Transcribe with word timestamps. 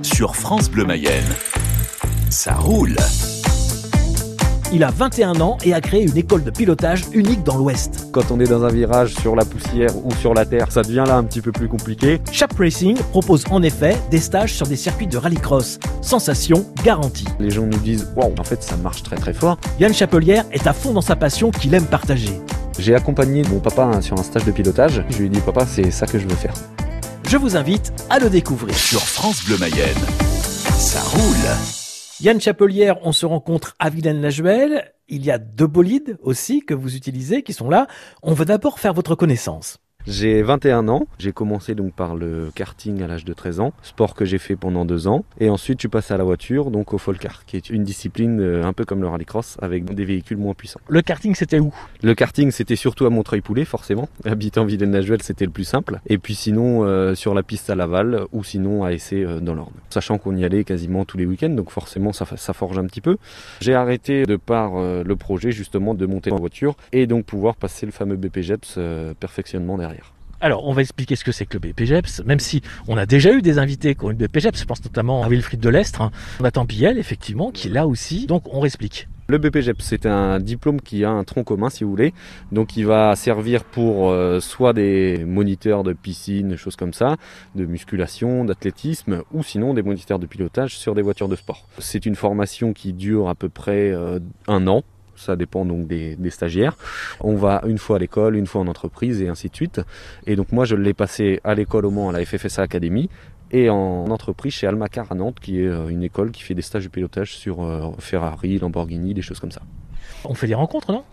sur 0.00 0.36
France 0.36 0.70
Bleu 0.70 0.84
Mayenne. 0.84 1.24
Ça 2.30 2.54
roule. 2.54 2.96
Il 4.72 4.84
a 4.84 4.90
21 4.90 5.40
ans 5.42 5.58
et 5.64 5.74
a 5.74 5.82
créé 5.82 6.02
une 6.02 6.16
école 6.16 6.42
de 6.42 6.50
pilotage 6.50 7.04
unique 7.12 7.42
dans 7.42 7.58
l'Ouest. 7.58 8.08
Quand 8.10 8.30
on 8.30 8.40
est 8.40 8.48
dans 8.48 8.64
un 8.64 8.70
virage 8.70 9.14
sur 9.14 9.36
la 9.36 9.44
poussière 9.44 9.90
ou 10.02 10.10
sur 10.14 10.32
la 10.32 10.46
terre, 10.46 10.72
ça 10.72 10.80
devient 10.80 11.04
là 11.06 11.16
un 11.16 11.24
petit 11.24 11.42
peu 11.42 11.52
plus 11.52 11.68
compliqué. 11.68 12.22
Chap 12.32 12.54
Racing 12.58 12.96
propose 13.10 13.44
en 13.50 13.62
effet 13.62 13.98
des 14.10 14.18
stages 14.18 14.54
sur 14.54 14.66
des 14.66 14.76
circuits 14.76 15.06
de 15.06 15.18
rallycross. 15.18 15.78
Sensation 16.00 16.64
garantie. 16.82 17.26
Les 17.38 17.50
gens 17.50 17.66
nous 17.66 17.78
disent 17.78 18.10
Waouh, 18.16 18.34
en 18.38 18.44
fait, 18.44 18.62
ça 18.62 18.78
marche 18.78 19.02
très 19.02 19.16
très 19.16 19.34
fort. 19.34 19.58
Yann 19.78 19.92
Chapelière 19.92 20.46
est 20.52 20.66
à 20.66 20.72
fond 20.72 20.94
dans 20.94 21.02
sa 21.02 21.16
passion 21.16 21.50
qu'il 21.50 21.74
aime 21.74 21.86
partager. 21.86 22.40
J'ai 22.78 22.94
accompagné 22.94 23.42
mon 23.50 23.60
papa 23.60 23.82
hein, 23.82 24.00
sur 24.00 24.18
un 24.18 24.22
stage 24.22 24.46
de 24.46 24.52
pilotage. 24.52 25.04
Je 25.10 25.18
lui 25.18 25.26
ai 25.26 25.28
dit 25.28 25.40
Papa, 25.40 25.66
c'est 25.66 25.90
ça 25.90 26.06
que 26.06 26.18
je 26.18 26.26
veux 26.26 26.34
faire. 26.34 26.54
Je 27.32 27.38
vous 27.38 27.56
invite 27.56 27.94
à 28.10 28.18
le 28.18 28.28
découvrir. 28.28 28.74
Sur 28.74 29.00
France 29.00 29.46
Bleu 29.46 29.56
Mayenne, 29.56 29.96
ça 30.76 31.00
roule. 31.00 31.48
Yann 32.20 32.38
Chapelière, 32.38 32.98
on 33.04 33.12
se 33.12 33.24
rencontre 33.24 33.74
à 33.78 33.88
Vilaine-la-Juelle. 33.88 34.92
Il 35.08 35.24
y 35.24 35.30
a 35.30 35.38
deux 35.38 35.66
bolides 35.66 36.18
aussi 36.20 36.60
que 36.60 36.74
vous 36.74 36.94
utilisez 36.94 37.42
qui 37.42 37.54
sont 37.54 37.70
là. 37.70 37.86
On 38.22 38.34
veut 38.34 38.44
d'abord 38.44 38.78
faire 38.78 38.92
votre 38.92 39.14
connaissance. 39.14 39.78
J'ai 40.06 40.42
21 40.42 40.88
ans. 40.88 41.06
J'ai 41.18 41.32
commencé 41.32 41.74
donc 41.74 41.92
par 41.92 42.16
le 42.16 42.50
karting 42.54 43.02
à 43.02 43.06
l'âge 43.06 43.24
de 43.24 43.32
13 43.32 43.60
ans, 43.60 43.72
sport 43.82 44.14
que 44.14 44.24
j'ai 44.24 44.38
fait 44.38 44.56
pendant 44.56 44.84
deux 44.84 45.06
ans. 45.06 45.24
Et 45.40 45.48
ensuite, 45.48 45.78
je 45.78 45.82
suis 45.82 45.88
passé 45.88 46.14
à 46.14 46.16
la 46.16 46.24
voiture, 46.24 46.70
donc 46.70 46.92
au 46.92 46.98
folkar, 46.98 47.44
qui 47.46 47.56
est 47.56 47.70
une 47.70 47.84
discipline 47.84 48.40
euh, 48.40 48.64
un 48.64 48.72
peu 48.72 48.84
comme 48.84 49.00
le 49.00 49.08
rallycross, 49.08 49.56
avec 49.62 49.84
des 49.84 50.04
véhicules 50.04 50.36
moins 50.36 50.54
puissants. 50.54 50.80
Le 50.88 51.02
karting, 51.02 51.34
c'était 51.34 51.60
où? 51.60 51.72
Le 52.02 52.14
karting, 52.14 52.50
c'était 52.50 52.76
surtout 52.76 53.06
à 53.06 53.10
Montreuil-Poulet, 53.10 53.64
forcément. 53.64 54.08
Habitant 54.24 54.64
Vilaine-la-Juelle, 54.64 55.22
c'était 55.22 55.44
le 55.44 55.52
plus 55.52 55.64
simple. 55.64 56.00
Et 56.06 56.18
puis 56.18 56.34
sinon, 56.34 56.84
euh, 56.84 57.14
sur 57.14 57.34
la 57.34 57.42
piste 57.42 57.70
à 57.70 57.74
Laval, 57.74 58.26
ou 58.32 58.44
sinon 58.44 58.84
à 58.84 58.92
Essay 58.92 59.24
euh, 59.24 59.40
dans 59.40 59.54
l'Orne. 59.54 59.72
Sachant 59.90 60.18
qu'on 60.18 60.36
y 60.36 60.44
allait 60.44 60.64
quasiment 60.64 61.04
tous 61.04 61.18
les 61.18 61.26
week-ends, 61.26 61.50
donc 61.50 61.70
forcément, 61.70 62.12
ça, 62.12 62.26
ça 62.36 62.52
forge 62.52 62.78
un 62.78 62.86
petit 62.86 63.00
peu. 63.00 63.16
J'ai 63.60 63.74
arrêté 63.74 64.24
de 64.24 64.36
par 64.36 64.76
euh, 64.76 65.02
le 65.04 65.16
projet, 65.16 65.52
justement, 65.52 65.94
de 65.94 66.06
monter 66.06 66.32
en 66.32 66.36
voiture 66.36 66.76
et 66.92 67.06
donc 67.06 67.24
pouvoir 67.24 67.56
passer 67.56 67.86
le 67.86 67.92
fameux 67.92 68.16
BPGEPS 68.16 68.74
euh, 68.78 69.14
perfectionnement 69.18 69.78
derrière. 69.78 69.91
Alors, 70.44 70.66
on 70.66 70.72
va 70.72 70.82
expliquer 70.82 71.14
ce 71.14 71.22
que 71.22 71.30
c'est 71.30 71.46
que 71.46 71.56
le 71.56 71.60
BPGEPS, 71.60 72.24
même 72.26 72.40
si 72.40 72.62
on 72.88 72.96
a 72.96 73.06
déjà 73.06 73.32
eu 73.32 73.42
des 73.42 73.58
invités 73.58 73.94
qui 73.94 74.04
ont 74.04 74.10
eu 74.10 74.16
le 74.18 74.26
BPGEPS, 74.26 74.58
je 74.58 74.64
pense 74.64 74.84
notamment 74.84 75.22
à 75.22 75.28
Wilfried 75.28 75.60
Delestre, 75.60 76.02
hein. 76.02 76.10
Nathan 76.40 76.66
Piel, 76.66 76.98
effectivement, 76.98 77.52
qui 77.52 77.68
l'a 77.68 77.86
aussi. 77.86 78.26
Donc, 78.26 78.52
on 78.52 78.58
réexplique. 78.58 79.06
Le 79.28 79.38
BPGEP, 79.38 79.80
c'est 79.80 80.04
un 80.04 80.40
diplôme 80.40 80.80
qui 80.80 81.04
a 81.04 81.10
un 81.10 81.22
tronc 81.22 81.44
commun, 81.44 81.70
si 81.70 81.84
vous 81.84 81.90
voulez. 81.90 82.12
Donc, 82.50 82.76
il 82.76 82.86
va 82.86 83.14
servir 83.14 83.62
pour 83.62 84.10
euh, 84.10 84.40
soit 84.40 84.72
des 84.72 85.24
moniteurs 85.24 85.84
de 85.84 85.92
piscine, 85.92 86.56
choses 86.56 86.74
comme 86.74 86.92
ça, 86.92 87.18
de 87.54 87.64
musculation, 87.64 88.44
d'athlétisme, 88.44 89.22
ou 89.32 89.44
sinon 89.44 89.74
des 89.74 89.82
moniteurs 89.82 90.18
de 90.18 90.26
pilotage 90.26 90.76
sur 90.76 90.96
des 90.96 91.02
voitures 91.02 91.28
de 91.28 91.36
sport. 91.36 91.68
C'est 91.78 92.04
une 92.04 92.16
formation 92.16 92.72
qui 92.72 92.92
dure 92.92 93.28
à 93.28 93.36
peu 93.36 93.48
près 93.48 93.92
euh, 93.92 94.18
un 94.48 94.66
an. 94.66 94.82
Ça 95.22 95.36
dépend 95.36 95.64
donc 95.64 95.86
des, 95.86 96.16
des 96.16 96.30
stagiaires. 96.30 96.76
On 97.20 97.34
va 97.36 97.62
une 97.66 97.78
fois 97.78 97.96
à 97.96 97.98
l'école, 97.98 98.36
une 98.36 98.46
fois 98.46 98.60
en 98.60 98.66
entreprise 98.66 99.22
et 99.22 99.28
ainsi 99.28 99.48
de 99.48 99.54
suite. 99.54 99.80
Et 100.26 100.36
donc 100.36 100.52
moi, 100.52 100.64
je 100.64 100.76
l'ai 100.76 100.94
passé 100.94 101.40
à 101.44 101.54
l'école 101.54 101.86
au 101.86 101.90
Mans, 101.90 102.10
à 102.10 102.12
la 102.12 102.24
FFSA 102.24 102.62
Academy, 102.62 103.08
et 103.50 103.68
en 103.70 104.06
entreprise 104.10 104.54
chez 104.54 104.66
Almacar 104.66 105.12
à 105.12 105.14
Nantes, 105.14 105.38
qui 105.40 105.60
est 105.60 105.68
euh, 105.68 105.88
une 105.88 106.02
école 106.02 106.30
qui 106.30 106.42
fait 106.42 106.54
des 106.54 106.62
stages 106.62 106.84
de 106.84 106.88
pilotage 106.88 107.34
sur 107.34 107.62
euh, 107.62 107.90
Ferrari, 107.98 108.58
Lamborghini, 108.58 109.14
des 109.14 109.22
choses 109.22 109.40
comme 109.40 109.52
ça. 109.52 109.62
On 110.24 110.34
fait 110.34 110.46
des 110.46 110.54
rencontres, 110.54 110.90
non? 110.90 111.04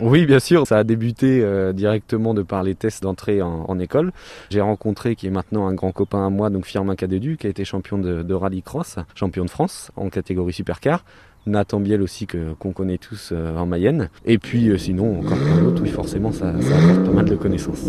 Oui, 0.00 0.26
bien 0.26 0.38
sûr, 0.38 0.64
ça 0.66 0.76
a 0.76 0.84
débuté 0.84 1.40
euh, 1.42 1.72
directement 1.72 2.34
de 2.34 2.42
par 2.42 2.62
les 2.62 2.76
tests 2.76 3.02
d'entrée 3.02 3.42
en, 3.42 3.64
en 3.66 3.78
école. 3.80 4.12
J'ai 4.50 4.60
rencontré, 4.60 5.16
qui 5.16 5.26
est 5.26 5.30
maintenant 5.30 5.66
un 5.66 5.74
grand 5.74 5.90
copain 5.90 6.24
à 6.24 6.30
moi, 6.30 6.50
donc 6.50 6.66
Firmin 6.66 6.94
Cadedu, 6.94 7.36
qui 7.36 7.48
a 7.48 7.50
été 7.50 7.64
champion 7.64 7.98
de, 7.98 8.22
de 8.22 8.34
rallycross, 8.34 8.96
champion 9.16 9.44
de 9.44 9.50
France 9.50 9.90
en 9.96 10.08
catégorie 10.08 10.52
supercar. 10.52 11.04
Nathan 11.48 11.80
Biel 11.80 12.02
aussi 12.02 12.26
que 12.26 12.52
qu'on 12.54 12.72
connaît 12.72 12.98
tous 12.98 13.30
euh, 13.32 13.56
en 13.56 13.66
Mayenne. 13.66 14.08
Et 14.24 14.38
puis 14.38 14.68
euh, 14.68 14.78
sinon 14.78 15.20
encore 15.20 15.38
plein 15.38 15.58
d'autres, 15.62 15.82
oui 15.82 15.88
forcément 15.90 16.32
ça, 16.32 16.52
ça 16.60 16.76
apporte 16.76 17.04
pas 17.06 17.12
mal 17.12 17.24
de 17.24 17.36
connaissances. 17.36 17.84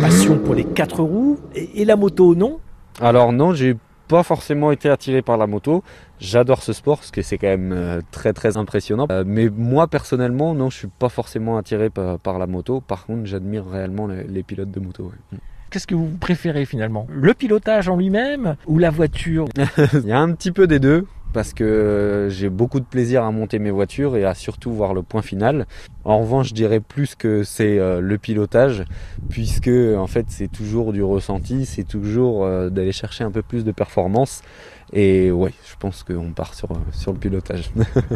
Passion 0.00 0.38
pour 0.38 0.54
les 0.54 0.64
quatre 0.64 1.02
roues 1.02 1.38
et, 1.54 1.82
et 1.82 1.84
la 1.84 1.96
moto, 1.96 2.34
non? 2.34 2.58
Alors 3.00 3.32
non, 3.32 3.52
j'ai 3.54 3.76
pas 4.08 4.22
forcément 4.22 4.72
été 4.72 4.88
attiré 4.90 5.22
par 5.22 5.36
la 5.38 5.46
moto. 5.46 5.82
J'adore 6.20 6.62
ce 6.62 6.72
sport 6.72 6.98
parce 6.98 7.10
que 7.10 7.22
c'est 7.22 7.38
quand 7.38 7.46
même 7.46 7.72
euh, 7.72 8.00
très 8.10 8.32
très 8.32 8.56
impressionnant. 8.56 9.06
Mais 9.24 9.48
moi 9.48 9.86
personnellement, 9.86 10.54
non, 10.54 10.68
je 10.70 10.78
suis 10.78 10.88
pas 10.88 11.08
forcément 11.08 11.56
attiré 11.56 11.88
par, 11.90 12.18
par 12.18 12.38
la 12.38 12.46
moto. 12.46 12.80
Par 12.80 13.06
contre, 13.06 13.24
j'admire 13.26 13.64
réellement 13.66 14.06
les, 14.06 14.24
les 14.24 14.42
pilotes 14.42 14.70
de 14.70 14.80
moto. 14.80 15.04
ouais. 15.04 15.38
Qu'est-ce 15.70 15.86
que 15.86 15.94
vous 15.94 16.10
préférez 16.20 16.66
finalement? 16.66 17.06
Le 17.08 17.32
pilotage 17.32 17.88
en 17.88 17.96
lui-même 17.96 18.56
ou 18.66 18.78
la 18.78 18.90
voiture? 18.90 19.46
Il 19.94 20.06
y 20.06 20.12
a 20.12 20.20
un 20.20 20.32
petit 20.32 20.52
peu 20.52 20.66
des 20.66 20.78
deux 20.78 21.06
parce 21.32 21.52
que 21.54 21.64
euh, 21.64 22.30
j'ai 22.30 22.48
beaucoup 22.48 22.80
de 22.80 22.84
plaisir 22.84 23.24
à 23.24 23.30
monter 23.30 23.58
mes 23.58 23.70
voitures 23.70 24.16
et 24.16 24.24
à 24.24 24.34
surtout 24.34 24.72
voir 24.72 24.94
le 24.94 25.02
point 25.02 25.22
final. 25.22 25.66
En 26.04 26.20
revanche, 26.20 26.48
je 26.48 26.54
dirais 26.54 26.80
plus 26.80 27.14
que 27.14 27.42
c'est 27.44 27.78
euh, 27.78 28.00
le 28.00 28.18
pilotage, 28.18 28.84
puisque 29.28 29.68
en 29.68 30.06
fait 30.06 30.26
c'est 30.28 30.48
toujours 30.48 30.92
du 30.92 31.02
ressenti, 31.02 31.66
c'est 31.66 31.84
toujours 31.84 32.44
euh, 32.44 32.70
d'aller 32.70 32.92
chercher 32.92 33.24
un 33.24 33.30
peu 33.30 33.42
plus 33.42 33.64
de 33.64 33.72
performance. 33.72 34.42
Et 34.92 35.30
ouais, 35.30 35.52
je 35.64 35.74
pense 35.78 36.02
qu'on 36.02 36.32
part 36.32 36.54
sur, 36.54 36.68
sur 36.92 37.12
le 37.12 37.18
pilotage. 37.18 37.72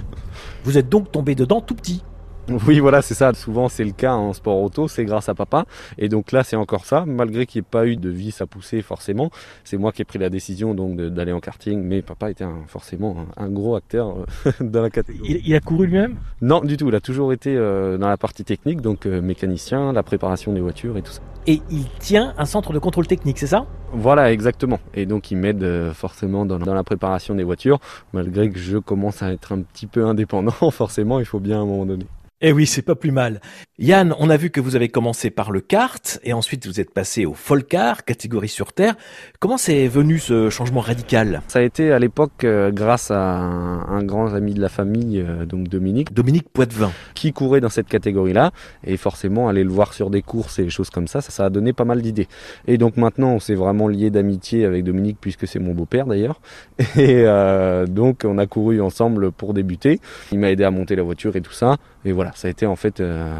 Vous 0.64 0.76
êtes 0.76 0.88
donc 0.88 1.10
tombé 1.10 1.34
dedans 1.34 1.60
tout 1.60 1.74
petit. 1.74 2.02
Oui, 2.66 2.78
voilà, 2.78 3.02
c'est 3.02 3.14
ça. 3.14 3.32
Souvent, 3.34 3.68
c'est 3.68 3.84
le 3.84 3.90
cas 3.92 4.14
en 4.14 4.32
sport 4.32 4.60
auto, 4.62 4.86
c'est 4.88 5.04
grâce 5.04 5.28
à 5.28 5.34
papa. 5.34 5.64
Et 5.98 6.08
donc 6.08 6.32
là, 6.32 6.44
c'est 6.44 6.56
encore 6.56 6.84
ça, 6.84 7.04
malgré 7.06 7.44
qu'il 7.46 7.60
n'y 7.60 7.66
ait 7.66 7.70
pas 7.70 7.86
eu 7.86 7.96
de 7.96 8.08
vis 8.08 8.40
à 8.40 8.46
pousser 8.46 8.82
forcément. 8.82 9.30
C'est 9.64 9.76
moi 9.76 9.90
qui 9.92 10.02
ai 10.02 10.04
pris 10.04 10.18
la 10.18 10.30
décision 10.30 10.74
donc 10.74 10.96
d'aller 10.96 11.32
en 11.32 11.40
karting, 11.40 11.82
mais 11.82 12.02
papa 12.02 12.30
était 12.30 12.44
un- 12.44 12.62
forcément 12.68 13.16
un, 13.36 13.44
un 13.44 13.48
gros 13.48 13.74
acteur 13.76 14.16
euh, 14.46 14.50
dans 14.60 14.82
la 14.82 14.90
catégorie. 14.90 15.40
Il, 15.44 15.48
il 15.48 15.54
a 15.54 15.60
couru 15.60 15.86
lui-même? 15.86 16.16
Non, 16.40 16.60
du 16.60 16.76
tout. 16.76 16.88
Il 16.88 16.94
a 16.94 17.00
toujours 17.00 17.32
été 17.32 17.54
euh, 17.56 17.98
dans 17.98 18.08
la 18.08 18.16
partie 18.16 18.44
technique, 18.44 18.80
donc 18.80 19.06
euh, 19.06 19.20
mécanicien, 19.20 19.92
la 19.92 20.02
préparation 20.04 20.52
des 20.52 20.60
voitures 20.60 20.96
et 20.96 21.02
tout 21.02 21.12
ça. 21.12 21.22
et 21.48 21.60
il 21.70 21.86
tient 21.98 22.32
un 22.38 22.44
centre 22.44 22.72
de 22.72 22.78
contrôle 22.78 23.06
technique, 23.08 23.38
c'est 23.38 23.46
ça? 23.48 23.66
Voilà, 23.92 24.32
exactement. 24.32 24.78
Et 24.94 25.04
donc, 25.06 25.30
il 25.32 25.36
m'aide 25.36 25.62
euh, 25.64 25.92
forcément 25.92 26.46
dans, 26.46 26.58
dans 26.58 26.74
la 26.74 26.84
préparation 26.84 27.34
des 27.34 27.44
voitures, 27.44 27.80
malgré 28.12 28.50
que 28.50 28.58
je 28.58 28.78
commence 28.78 29.22
à 29.22 29.32
être 29.32 29.52
un 29.52 29.62
petit 29.62 29.86
peu 29.86 30.06
indépendant. 30.06 30.52
Forcément, 30.70 31.18
il 31.18 31.24
faut 31.24 31.40
bien 31.40 31.58
à 31.58 31.62
un 31.62 31.66
moment 31.66 31.86
donné. 31.86 32.06
Eh 32.42 32.52
oui, 32.52 32.66
c'est 32.66 32.82
pas 32.82 32.94
plus 32.94 33.12
mal. 33.12 33.40
Yann, 33.78 34.14
on 34.18 34.28
a 34.28 34.36
vu 34.36 34.50
que 34.50 34.60
vous 34.60 34.76
avez 34.76 34.90
commencé 34.90 35.30
par 35.30 35.50
le 35.50 35.62
kart 35.62 36.20
et 36.22 36.34
ensuite 36.34 36.66
vous 36.66 36.80
êtes 36.80 36.92
passé 36.92 37.24
au 37.24 37.32
folkar, 37.32 38.04
catégorie 38.04 38.50
sur 38.50 38.74
terre. 38.74 38.94
Comment 39.40 39.56
c'est 39.56 39.88
venu 39.88 40.18
ce 40.18 40.50
changement 40.50 40.80
radical? 40.80 41.40
Ça 41.48 41.60
a 41.60 41.62
été 41.62 41.92
à 41.92 41.98
l'époque 41.98 42.44
euh, 42.44 42.70
grâce 42.70 43.10
à 43.10 43.18
un, 43.18 43.88
un 43.88 44.02
grand 44.02 44.34
ami 44.34 44.52
de 44.52 44.60
la 44.60 44.68
famille, 44.68 45.18
euh, 45.18 45.46
donc 45.46 45.68
Dominique, 45.68 46.12
Dominique 46.12 46.50
Poitvin. 46.50 46.92
qui 47.14 47.32
courait 47.32 47.62
dans 47.62 47.70
cette 47.70 47.88
catégorie-là. 47.88 48.50
Et 48.84 48.98
forcément, 48.98 49.48
aller 49.48 49.64
le 49.64 49.70
voir 49.70 49.94
sur 49.94 50.10
des 50.10 50.20
courses 50.20 50.58
et 50.58 50.64
des 50.64 50.70
choses 50.70 50.90
comme 50.90 51.08
ça, 51.08 51.22
ça, 51.22 51.30
ça 51.30 51.46
a 51.46 51.50
donné 51.50 51.72
pas 51.72 51.86
mal 51.86 52.02
d'idées. 52.02 52.28
Et 52.66 52.76
donc 52.76 52.98
maintenant, 52.98 53.30
on 53.30 53.40
s'est 53.40 53.54
vraiment 53.54 53.88
lié 53.88 54.10
d'amitié 54.10 54.66
avec 54.66 54.84
Dominique, 54.84 55.16
puisque 55.22 55.48
c'est 55.48 55.58
mon 55.58 55.72
beau-père 55.72 56.04
d'ailleurs. 56.04 56.42
Et 56.96 57.22
euh, 57.24 57.86
donc, 57.86 58.24
on 58.26 58.36
a 58.36 58.46
couru 58.46 58.82
ensemble 58.82 59.32
pour 59.32 59.54
débuter. 59.54 60.00
Il 60.32 60.38
m'a 60.38 60.50
aidé 60.50 60.64
à 60.64 60.70
monter 60.70 60.96
la 60.96 61.02
voiture 61.02 61.34
et 61.36 61.40
tout 61.40 61.52
ça. 61.52 61.78
Et 62.04 62.12
voilà, 62.12 62.30
ça 62.36 62.48
a 62.48 62.50
été 62.50 62.66
en 62.66 62.76
fait 62.76 63.00
euh, 63.00 63.34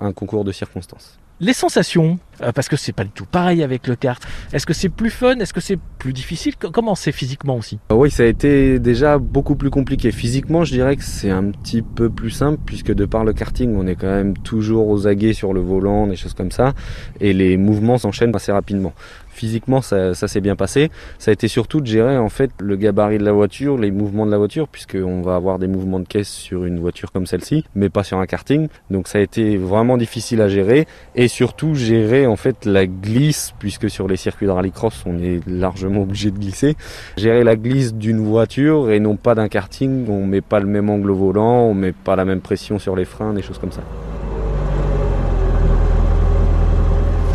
un 0.00 0.12
concours 0.12 0.44
de 0.44 0.52
circonstances. 0.52 1.18
Les 1.40 1.52
sensations, 1.52 2.18
euh, 2.42 2.50
parce 2.50 2.68
que 2.68 2.74
c'est 2.74 2.92
pas 2.92 3.04
du 3.04 3.10
tout 3.10 3.24
pareil 3.24 3.62
avec 3.62 3.86
le 3.86 3.94
kart. 3.94 4.20
Est-ce 4.52 4.66
que 4.66 4.72
c'est 4.74 4.88
plus 4.88 5.10
fun 5.10 5.38
Est-ce 5.38 5.52
que 5.52 5.60
c'est 5.60 5.78
plus 5.98 6.12
difficile 6.12 6.56
Co- 6.56 6.72
Comment 6.72 6.96
c'est 6.96 7.12
physiquement 7.12 7.54
aussi? 7.54 7.78
Ah 7.90 7.94
Oui, 7.94 8.10
ça 8.10 8.24
a 8.24 8.26
été 8.26 8.80
déjà 8.80 9.18
beaucoup 9.18 9.54
plus 9.54 9.70
compliqué. 9.70 10.10
Physiquement, 10.10 10.64
je 10.64 10.72
dirais 10.72 10.96
que 10.96 11.04
c'est 11.04 11.30
un 11.30 11.52
petit 11.52 11.82
peu 11.82 12.10
plus 12.10 12.30
simple, 12.32 12.58
puisque 12.66 12.92
de 12.92 13.04
par 13.04 13.24
le 13.24 13.32
karting, 13.32 13.76
on 13.76 13.86
est 13.86 13.94
quand 13.94 14.08
même 14.08 14.36
toujours 14.36 14.88
aux 14.88 15.06
aguets 15.06 15.32
sur 15.32 15.52
le 15.52 15.60
volant, 15.60 16.08
des 16.08 16.16
choses 16.16 16.34
comme 16.34 16.50
ça, 16.50 16.72
et 17.20 17.32
les 17.32 17.56
mouvements 17.56 17.98
s'enchaînent 17.98 18.34
assez 18.34 18.50
rapidement. 18.50 18.92
Physiquement, 19.38 19.82
ça, 19.82 20.14
s'est 20.14 20.40
bien 20.40 20.56
passé. 20.56 20.90
Ça 21.20 21.30
a 21.30 21.32
été 21.32 21.46
surtout 21.46 21.80
de 21.80 21.86
gérer 21.86 22.18
en 22.18 22.28
fait 22.28 22.50
le 22.60 22.74
gabarit 22.74 23.18
de 23.18 23.24
la 23.24 23.30
voiture, 23.30 23.78
les 23.78 23.92
mouvements 23.92 24.26
de 24.26 24.32
la 24.32 24.38
voiture, 24.38 24.66
puisqu'on 24.66 25.22
va 25.22 25.36
avoir 25.36 25.60
des 25.60 25.68
mouvements 25.68 26.00
de 26.00 26.08
caisse 26.08 26.28
sur 26.28 26.64
une 26.64 26.80
voiture 26.80 27.12
comme 27.12 27.26
celle-ci, 27.26 27.64
mais 27.76 27.88
pas 27.88 28.02
sur 28.02 28.18
un 28.18 28.26
karting. 28.26 28.66
Donc 28.90 29.06
ça 29.06 29.18
a 29.18 29.20
été 29.20 29.56
vraiment 29.56 29.96
difficile 29.96 30.40
à 30.40 30.48
gérer, 30.48 30.88
et 31.14 31.28
surtout 31.28 31.76
gérer 31.76 32.26
en 32.26 32.34
fait 32.34 32.64
la 32.64 32.88
glisse, 32.88 33.54
puisque 33.60 33.88
sur 33.88 34.08
les 34.08 34.16
circuits 34.16 34.46
de 34.46 34.52
rallycross, 34.52 35.04
on 35.06 35.18
est 35.18 35.40
largement 35.46 36.02
obligé 36.02 36.32
de 36.32 36.38
glisser 36.38 36.76
gérer 37.16 37.44
la 37.44 37.56
glisse 37.56 37.94
d'une 37.94 38.20
voiture 38.20 38.90
et 38.90 39.00
non 39.00 39.16
pas 39.16 39.34
d'un 39.34 39.48
karting. 39.48 40.08
On 40.08 40.26
met 40.26 40.40
pas 40.40 40.60
le 40.60 40.66
même 40.66 40.90
angle 40.90 41.10
au 41.10 41.14
volant, 41.14 41.62
on 41.62 41.74
met 41.74 41.92
pas 41.92 42.16
la 42.16 42.24
même 42.24 42.40
pression 42.40 42.78
sur 42.78 42.96
les 42.96 43.04
freins, 43.04 43.34
des 43.34 43.42
choses 43.42 43.58
comme 43.58 43.72
ça. 43.72 43.82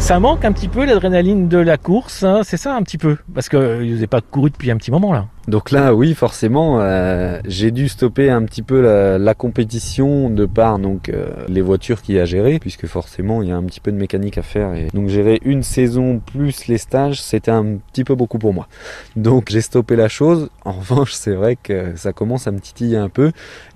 Ça 0.03 0.19
manque 0.19 0.43
un 0.43 0.51
petit 0.51 0.67
peu 0.67 0.83
l'adrénaline 0.83 1.47
de 1.47 1.57
la 1.57 1.77
course, 1.77 2.23
hein, 2.23 2.41
c'est 2.43 2.57
ça 2.57 2.75
un 2.75 2.83
petit 2.83 2.97
peu 2.97 3.15
Parce 3.33 3.47
que 3.47 3.55
euh, 3.55 3.77
vous 3.77 3.93
n'avez 3.93 4.05
pas 4.05 4.19
couru 4.19 4.49
depuis 4.49 4.69
un 4.69 4.75
petit 4.75 4.91
moment 4.91 5.13
là. 5.13 5.27
Donc 5.47 5.71
là, 5.71 5.93
oui, 5.93 6.13
forcément, 6.13 6.79
euh, 6.79 7.39
j'ai 7.45 7.71
dû 7.71 7.89
stopper 7.89 8.29
un 8.29 8.43
petit 8.43 8.61
peu 8.61 8.81
la, 8.81 9.17
la 9.17 9.33
compétition 9.33 10.29
de 10.29 10.45
par 10.45 10.79
donc 10.79 11.09
euh, 11.09 11.25
les 11.49 11.61
voitures 11.61 12.01
qu'il 12.01 12.15
y 12.15 12.19
a 12.19 12.21
à 12.21 12.25
gérer, 12.25 12.59
puisque 12.59 12.87
forcément 12.87 13.41
il 13.41 13.49
y 13.49 13.51
a 13.51 13.57
un 13.57 13.63
petit 13.63 13.81
peu 13.81 13.91
de 13.91 13.97
mécanique 13.97 14.37
à 14.37 14.41
faire. 14.41 14.73
Et 14.73 14.87
donc 14.93 15.09
gérer 15.09 15.41
une 15.43 15.61
saison 15.61 16.21
plus 16.25 16.67
les 16.67 16.77
stages, 16.77 17.21
c'était 17.21 17.51
un 17.51 17.77
petit 17.91 18.05
peu 18.05 18.15
beaucoup 18.15 18.39
pour 18.39 18.53
moi. 18.53 18.69
Donc 19.17 19.49
j'ai 19.49 19.59
stoppé 19.59 19.97
la 19.97 20.07
chose. 20.07 20.49
En 20.63 20.71
revanche, 20.83 21.11
c'est 21.11 21.33
vrai 21.33 21.57
que 21.61 21.95
ça 21.97 22.13
commence 22.13 22.47
à 22.47 22.51
me 22.51 22.59
titiller 22.59 22.97
un 22.97 23.09
peu, 23.09 23.31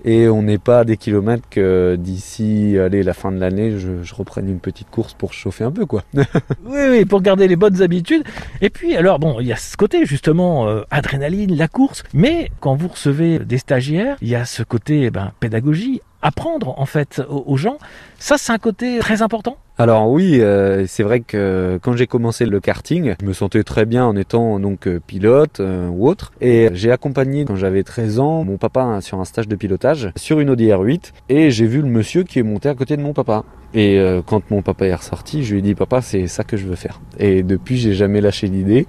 et 0.06 0.28
on 0.28 0.42
n'est 0.42 0.58
pas 0.58 0.80
à 0.80 0.84
des 0.84 0.96
kilomètres 0.96 1.48
que 1.50 1.96
d'ici, 1.98 2.78
allez, 2.78 3.02
la 3.02 3.12
fin 3.12 3.30
de 3.30 3.38
l'année, 3.38 3.78
je, 3.78 4.02
je 4.02 4.14
reprenne 4.14 4.48
une 4.48 4.60
petite 4.60 4.88
course 4.90 5.12
pour 5.12 5.34
chauffer 5.34 5.64
un 5.64 5.72
peu, 5.72 5.84
quoi. 5.84 6.02
Oui, 6.64 6.80
oui, 6.90 7.04
pour 7.04 7.20
garder 7.20 7.48
les 7.48 7.56
bonnes 7.56 7.82
habitudes. 7.82 8.22
Et 8.60 8.70
puis, 8.70 8.96
alors, 8.96 9.18
bon, 9.18 9.40
il 9.40 9.46
y 9.46 9.52
a 9.52 9.56
ce 9.56 9.76
côté, 9.76 10.04
justement, 10.06 10.68
euh, 10.68 10.82
adrénaline, 10.90 11.57
la 11.58 11.68
course. 11.68 12.02
Mais 12.14 12.50
quand 12.60 12.74
vous 12.74 12.88
recevez 12.88 13.38
des 13.40 13.58
stagiaires, 13.58 14.16
il 14.20 14.28
y 14.28 14.34
a 14.34 14.44
ce 14.44 14.62
côté 14.62 15.02
eh 15.02 15.10
ben, 15.10 15.32
pédagogie, 15.40 16.00
apprendre, 16.22 16.78
en 16.78 16.86
fait, 16.86 17.22
aux, 17.28 17.44
aux 17.46 17.56
gens. 17.56 17.78
Ça, 18.18 18.38
c'est 18.38 18.52
un 18.52 18.58
côté 18.58 18.98
très 19.00 19.22
important. 19.22 19.58
Alors 19.80 20.10
oui, 20.10 20.40
euh, 20.40 20.86
c'est 20.88 21.04
vrai 21.04 21.20
que 21.20 21.78
quand 21.80 21.94
j'ai 21.94 22.08
commencé 22.08 22.46
le 22.46 22.58
karting, 22.58 23.14
je 23.20 23.24
me 23.24 23.32
sentais 23.32 23.62
très 23.62 23.86
bien 23.86 24.04
en 24.04 24.16
étant 24.16 24.58
donc 24.58 24.88
euh, 24.88 24.98
pilote 24.98 25.60
euh, 25.60 25.86
ou 25.86 26.08
autre. 26.08 26.32
Et 26.40 26.68
j'ai 26.72 26.90
accompagné 26.90 27.44
quand 27.44 27.54
j'avais 27.54 27.84
13 27.84 28.18
ans 28.18 28.42
mon 28.42 28.56
papa 28.56 28.82
hein, 28.82 29.00
sur 29.00 29.20
un 29.20 29.24
stage 29.24 29.46
de 29.46 29.54
pilotage 29.54 30.10
sur 30.16 30.40
une 30.40 30.50
Audi 30.50 30.66
R8 30.66 31.12
et 31.28 31.52
j'ai 31.52 31.66
vu 31.66 31.80
le 31.80 31.86
monsieur 31.86 32.24
qui 32.24 32.40
est 32.40 32.42
monté 32.42 32.68
à 32.68 32.74
côté 32.74 32.96
de 32.96 33.02
mon 33.02 33.12
papa. 33.12 33.44
Et 33.72 34.00
quand 34.24 34.50
mon 34.50 34.62
papa 34.62 34.86
est 34.86 34.94
ressorti, 34.94 35.44
je 35.44 35.52
lui 35.52 35.58
ai 35.58 35.62
dit 35.62 35.74
papa 35.74 36.00
c'est 36.00 36.26
ça 36.26 36.42
que 36.42 36.56
je 36.56 36.66
veux 36.66 36.74
faire. 36.74 37.02
Et 37.18 37.42
depuis 37.42 37.76
j'ai 37.76 37.92
jamais 37.92 38.22
lâché 38.22 38.46
l'idée. 38.46 38.86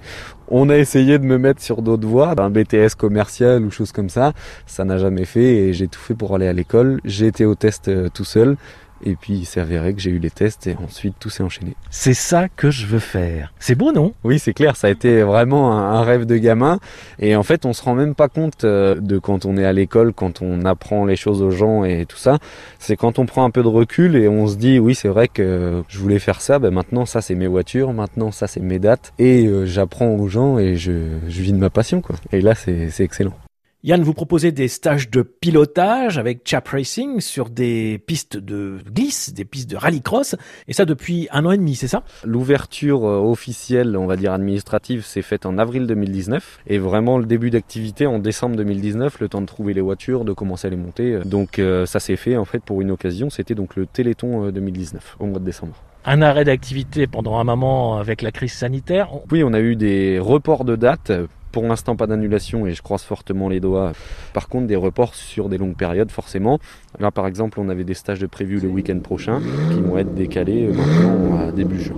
On 0.48 0.70
a 0.70 0.78
essayé 0.78 1.18
de 1.18 1.24
me 1.24 1.36
mettre 1.36 1.62
sur 1.62 1.82
d'autres 1.82 2.08
voies, 2.08 2.34
un 2.40 2.48
BTS 2.48 2.94
commercial 2.96 3.62
ou 3.62 3.70
chose 3.70 3.92
comme 3.92 4.08
ça, 4.08 4.32
ça 4.66 4.86
n'a 4.86 4.96
jamais 4.96 5.26
fait 5.26 5.54
et 5.54 5.72
j'ai 5.74 5.86
tout 5.86 6.00
fait 6.00 6.14
pour 6.14 6.34
aller 6.34 6.48
à 6.48 6.54
l'école. 6.54 7.00
J'ai 7.04 7.26
été 7.26 7.44
au 7.44 7.54
test 7.54 7.90
tout 8.14 8.24
seul. 8.24 8.56
Et 9.04 9.16
puis 9.16 9.34
il 9.34 9.44
s'est 9.44 9.60
avéré 9.60 9.94
que 9.94 10.00
j'ai 10.00 10.10
eu 10.10 10.18
les 10.18 10.30
tests 10.30 10.66
et 10.66 10.76
ensuite 10.82 11.14
tout 11.18 11.30
s'est 11.30 11.42
enchaîné. 11.42 11.74
C'est 11.90 12.14
ça 12.14 12.48
que 12.48 12.70
je 12.70 12.86
veux 12.86 12.98
faire. 12.98 13.52
C'est 13.58 13.74
beau, 13.74 13.92
non? 13.92 14.12
Oui, 14.24 14.38
c'est 14.38 14.52
clair, 14.52 14.76
ça 14.76 14.88
a 14.88 14.90
été 14.90 15.22
vraiment 15.22 15.72
un, 15.72 16.02
rêve 16.02 16.26
de 16.26 16.36
gamin. 16.36 16.78
Et 17.18 17.36
en 17.36 17.42
fait, 17.42 17.66
on 17.66 17.72
se 17.72 17.82
rend 17.82 17.94
même 17.94 18.14
pas 18.14 18.28
compte 18.28 18.64
euh, 18.64 18.94
de 18.94 19.18
quand 19.18 19.44
on 19.44 19.56
est 19.56 19.64
à 19.64 19.72
l'école, 19.72 20.12
quand 20.12 20.42
on 20.42 20.64
apprend 20.64 21.04
les 21.04 21.16
choses 21.16 21.42
aux 21.42 21.50
gens 21.50 21.84
et 21.84 22.06
tout 22.06 22.16
ça. 22.16 22.38
C'est 22.78 22.96
quand 22.96 23.18
on 23.18 23.26
prend 23.26 23.44
un 23.44 23.50
peu 23.50 23.62
de 23.62 23.68
recul 23.68 24.16
et 24.16 24.28
on 24.28 24.46
se 24.46 24.56
dit, 24.56 24.78
oui, 24.78 24.94
c'est 24.94 25.08
vrai 25.08 25.28
que 25.28 25.82
je 25.88 25.98
voulais 25.98 26.18
faire 26.18 26.40
ça. 26.40 26.58
Ben 26.58 26.72
maintenant, 26.72 27.06
ça 27.06 27.20
c'est 27.20 27.34
mes 27.34 27.46
voitures. 27.46 27.92
Maintenant, 27.92 28.30
ça 28.30 28.46
c'est 28.46 28.60
mes 28.60 28.78
dates. 28.78 29.12
Et 29.18 29.46
euh, 29.46 29.66
j'apprends 29.66 30.10
aux 30.10 30.28
gens 30.28 30.58
et 30.58 30.76
je, 30.76 30.92
je 31.28 31.42
vis 31.42 31.52
de 31.52 31.58
ma 31.58 31.70
passion, 31.70 32.00
quoi. 32.00 32.16
Et 32.32 32.40
là, 32.40 32.54
c'est 32.54 33.00
excellent. 33.00 33.34
Yann, 33.82 34.02
vous 34.02 34.12
proposez 34.12 34.52
des 34.52 34.68
stages 34.68 35.08
de 35.08 35.22
pilotage 35.22 36.18
avec 36.18 36.42
Chap 36.44 36.68
Racing 36.68 37.22
sur 37.22 37.48
des 37.48 37.98
pistes 38.04 38.36
de 38.36 38.76
glisse, 38.94 39.32
des 39.32 39.46
pistes 39.46 39.70
de 39.70 39.76
rallycross, 39.78 40.36
et 40.68 40.74
ça 40.74 40.84
depuis 40.84 41.28
un 41.32 41.46
an 41.46 41.50
et 41.52 41.56
demi, 41.56 41.76
c'est 41.76 41.88
ça? 41.88 42.02
L'ouverture 42.22 43.06
euh, 43.06 43.16
officielle, 43.16 43.96
on 43.96 44.04
va 44.04 44.16
dire 44.16 44.34
administrative, 44.34 45.06
s'est 45.06 45.22
faite 45.22 45.46
en 45.46 45.56
avril 45.56 45.86
2019, 45.86 46.58
et 46.66 46.76
vraiment 46.76 47.16
le 47.16 47.24
début 47.24 47.48
d'activité 47.48 48.04
en 48.04 48.18
décembre 48.18 48.54
2019, 48.56 49.18
le 49.18 49.28
temps 49.30 49.40
de 49.40 49.46
trouver 49.46 49.72
les 49.72 49.80
voitures, 49.80 50.26
de 50.26 50.34
commencer 50.34 50.66
à 50.66 50.70
les 50.70 50.76
monter. 50.76 51.20
Donc 51.24 51.58
euh, 51.58 51.86
ça 51.86 52.00
s'est 52.00 52.16
fait 52.16 52.36
en 52.36 52.44
fait 52.44 52.62
pour 52.62 52.82
une 52.82 52.90
occasion, 52.90 53.30
c'était 53.30 53.54
donc 53.54 53.76
le 53.76 53.86
Téléthon 53.86 54.50
2019, 54.50 55.16
au 55.20 55.24
mois 55.24 55.38
de 55.38 55.44
décembre 55.46 55.76
un 56.04 56.22
arrêt 56.22 56.44
d'activité 56.44 57.06
pendant 57.06 57.38
un 57.38 57.44
moment 57.44 57.98
avec 57.98 58.22
la 58.22 58.32
crise 58.32 58.54
sanitaire. 58.54 59.10
Oui, 59.30 59.44
on 59.44 59.52
a 59.52 59.60
eu 59.60 59.76
des 59.76 60.18
reports 60.18 60.64
de 60.64 60.74
dates 60.74 61.12
pour 61.52 61.64
l'instant, 61.64 61.96
pas 61.96 62.06
d'annulation 62.06 62.66
et 62.66 62.72
je 62.72 62.82
croise 62.82 63.02
fortement 63.02 63.48
les 63.48 63.60
doigts. 63.60 63.92
Par 64.32 64.48
contre, 64.48 64.66
des 64.66 64.76
reports 64.76 65.14
sur 65.14 65.48
des 65.48 65.58
longues 65.58 65.76
périodes, 65.76 66.10
forcément. 66.10 66.58
Là, 66.98 67.10
par 67.10 67.26
exemple, 67.26 67.60
on 67.60 67.68
avait 67.68 67.84
des 67.84 67.94
stages 67.94 68.20
de 68.20 68.26
prévus 68.26 68.60
le 68.60 68.68
week-end 68.68 68.98
prochain 69.00 69.40
qui 69.72 69.80
vont 69.80 69.98
être 69.98 70.14
décalés 70.14 70.68
maintenant 70.68 71.38
à 71.38 71.52
début 71.52 71.80
juin. 71.80 71.96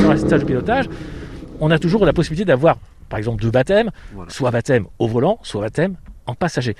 Sur 0.00 0.10
un 0.10 0.16
stage 0.16 0.40
de 0.40 0.46
pilotage, 0.46 0.88
on 1.60 1.70
a 1.70 1.78
toujours 1.78 2.04
la 2.04 2.12
possibilité 2.12 2.44
d'avoir, 2.44 2.78
par 3.08 3.18
exemple, 3.18 3.42
deux 3.42 3.50
baptêmes, 3.50 3.90
voilà. 4.14 4.30
soit 4.30 4.50
baptême 4.50 4.86
au 4.98 5.06
volant, 5.06 5.38
soit 5.42 5.62
baptême 5.62 5.96
en 6.26 6.34
passager. 6.34 6.74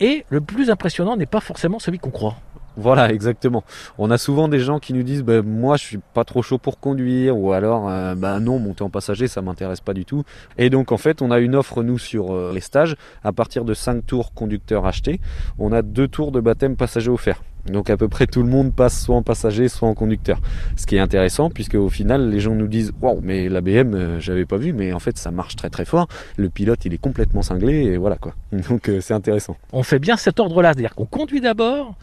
Et 0.00 0.24
le 0.28 0.40
plus 0.40 0.70
impressionnant 0.70 1.16
n'est 1.16 1.26
pas 1.26 1.40
forcément 1.40 1.78
celui 1.78 1.98
qu'on 1.98 2.10
croit. 2.10 2.36
Voilà, 2.76 3.10
exactement. 3.12 3.64
On 3.98 4.10
a 4.10 4.18
souvent 4.18 4.48
des 4.48 4.60
gens 4.60 4.78
qui 4.78 4.92
nous 4.92 5.02
disent 5.02 5.22
bah, 5.22 5.42
moi 5.42 5.76
je 5.76 5.84
suis 5.84 5.98
pas 6.14 6.24
trop 6.24 6.42
chaud 6.42 6.58
pour 6.58 6.80
conduire 6.80 7.36
ou 7.36 7.52
alors 7.52 7.88
euh, 7.88 8.14
bah 8.14 8.40
non 8.40 8.58
monter 8.58 8.82
en 8.82 8.90
passager 8.90 9.28
ça 9.28 9.42
m'intéresse 9.42 9.80
pas 9.80 9.94
du 9.94 10.04
tout. 10.04 10.24
Et 10.58 10.70
donc 10.70 10.92
en 10.92 10.96
fait 10.96 11.22
on 11.22 11.30
a 11.30 11.38
une 11.38 11.54
offre 11.54 11.82
nous 11.82 11.98
sur 11.98 12.32
euh, 12.32 12.52
les 12.52 12.60
stages 12.60 12.96
à 13.22 13.32
partir 13.32 13.64
de 13.64 13.74
5 13.74 14.04
tours 14.06 14.32
conducteurs 14.34 14.86
achetés, 14.86 15.20
on 15.58 15.72
a 15.72 15.82
deux 15.82 16.08
tours 16.08 16.32
de 16.32 16.40
baptême 16.40 16.76
passager 16.76 17.10
offerts. 17.10 17.42
Donc 17.66 17.88
à 17.88 17.96
peu 17.96 18.08
près 18.08 18.26
tout 18.26 18.42
le 18.42 18.48
monde 18.48 18.74
passe 18.74 19.02
soit 19.02 19.16
en 19.16 19.22
passager, 19.22 19.68
soit 19.68 19.88
en 19.88 19.94
conducteur. 19.94 20.38
Ce 20.76 20.86
qui 20.86 20.96
est 20.96 21.00
intéressant 21.00 21.50
puisque 21.50 21.74
au 21.74 21.88
final 21.88 22.28
les 22.28 22.40
gens 22.40 22.54
nous 22.54 22.66
disent 22.66 22.92
waouh 23.00 23.20
mais 23.22 23.48
la 23.48 23.60
BM 23.60 23.94
euh, 23.94 24.20
j'avais 24.20 24.44
pas 24.44 24.58
vu 24.58 24.72
mais 24.72 24.92
en 24.92 24.98
fait 24.98 25.16
ça 25.16 25.30
marche 25.30 25.56
très 25.56 25.70
très 25.70 25.84
fort. 25.84 26.08
Le 26.36 26.50
pilote 26.50 26.84
il 26.84 26.92
est 26.92 26.98
complètement 26.98 27.42
cinglé 27.42 27.84
et 27.84 27.96
voilà 27.96 28.16
quoi. 28.16 28.34
Donc 28.68 28.88
euh, 28.88 29.00
c'est 29.00 29.14
intéressant. 29.14 29.56
On 29.72 29.82
fait 29.82 29.98
bien 29.98 30.16
cet 30.16 30.40
ordre-là, 30.40 30.72
c'est-à-dire 30.72 30.94
qu'on 30.94 31.06
conduit 31.06 31.40
d'abord 31.40 31.94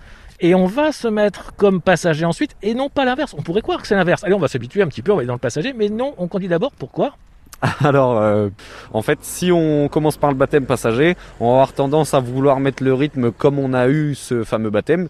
et 0.41 0.55
on 0.55 0.65
va 0.65 0.91
se 0.91 1.07
mettre 1.07 1.55
comme 1.55 1.81
passager 1.81 2.25
ensuite 2.25 2.55
et 2.61 2.73
non 2.73 2.89
pas 2.89 3.05
l'inverse. 3.05 3.33
On 3.37 3.41
pourrait 3.41 3.61
croire 3.61 3.81
que 3.81 3.87
c'est 3.87 3.95
l'inverse. 3.95 4.23
Allez 4.23 4.33
on 4.33 4.39
va 4.39 4.47
s'habituer 4.47 4.81
un 4.81 4.87
petit 4.87 5.01
peu, 5.01 5.11
on 5.11 5.15
va 5.15 5.19
aller 5.21 5.27
dans 5.27 5.33
le 5.33 5.39
passager, 5.39 5.73
mais 5.73 5.89
non 5.89 6.13
on 6.17 6.27
conduit 6.27 6.47
d'abord. 6.47 6.71
Pourquoi? 6.77 7.15
Alors, 7.79 8.17
euh, 8.17 8.49
en 8.91 9.03
fait, 9.03 9.19
si 9.21 9.51
on 9.51 9.87
commence 9.87 10.17
par 10.17 10.31
le 10.31 10.35
baptême 10.35 10.65
passager, 10.65 11.15
on 11.39 11.47
va 11.47 11.53
avoir 11.53 11.73
tendance 11.73 12.15
à 12.15 12.19
vouloir 12.19 12.59
mettre 12.59 12.83
le 12.83 12.93
rythme 12.93 13.31
comme 13.31 13.59
on 13.59 13.73
a 13.73 13.87
eu 13.87 14.15
ce 14.15 14.43
fameux 14.43 14.71
baptême. 14.71 15.09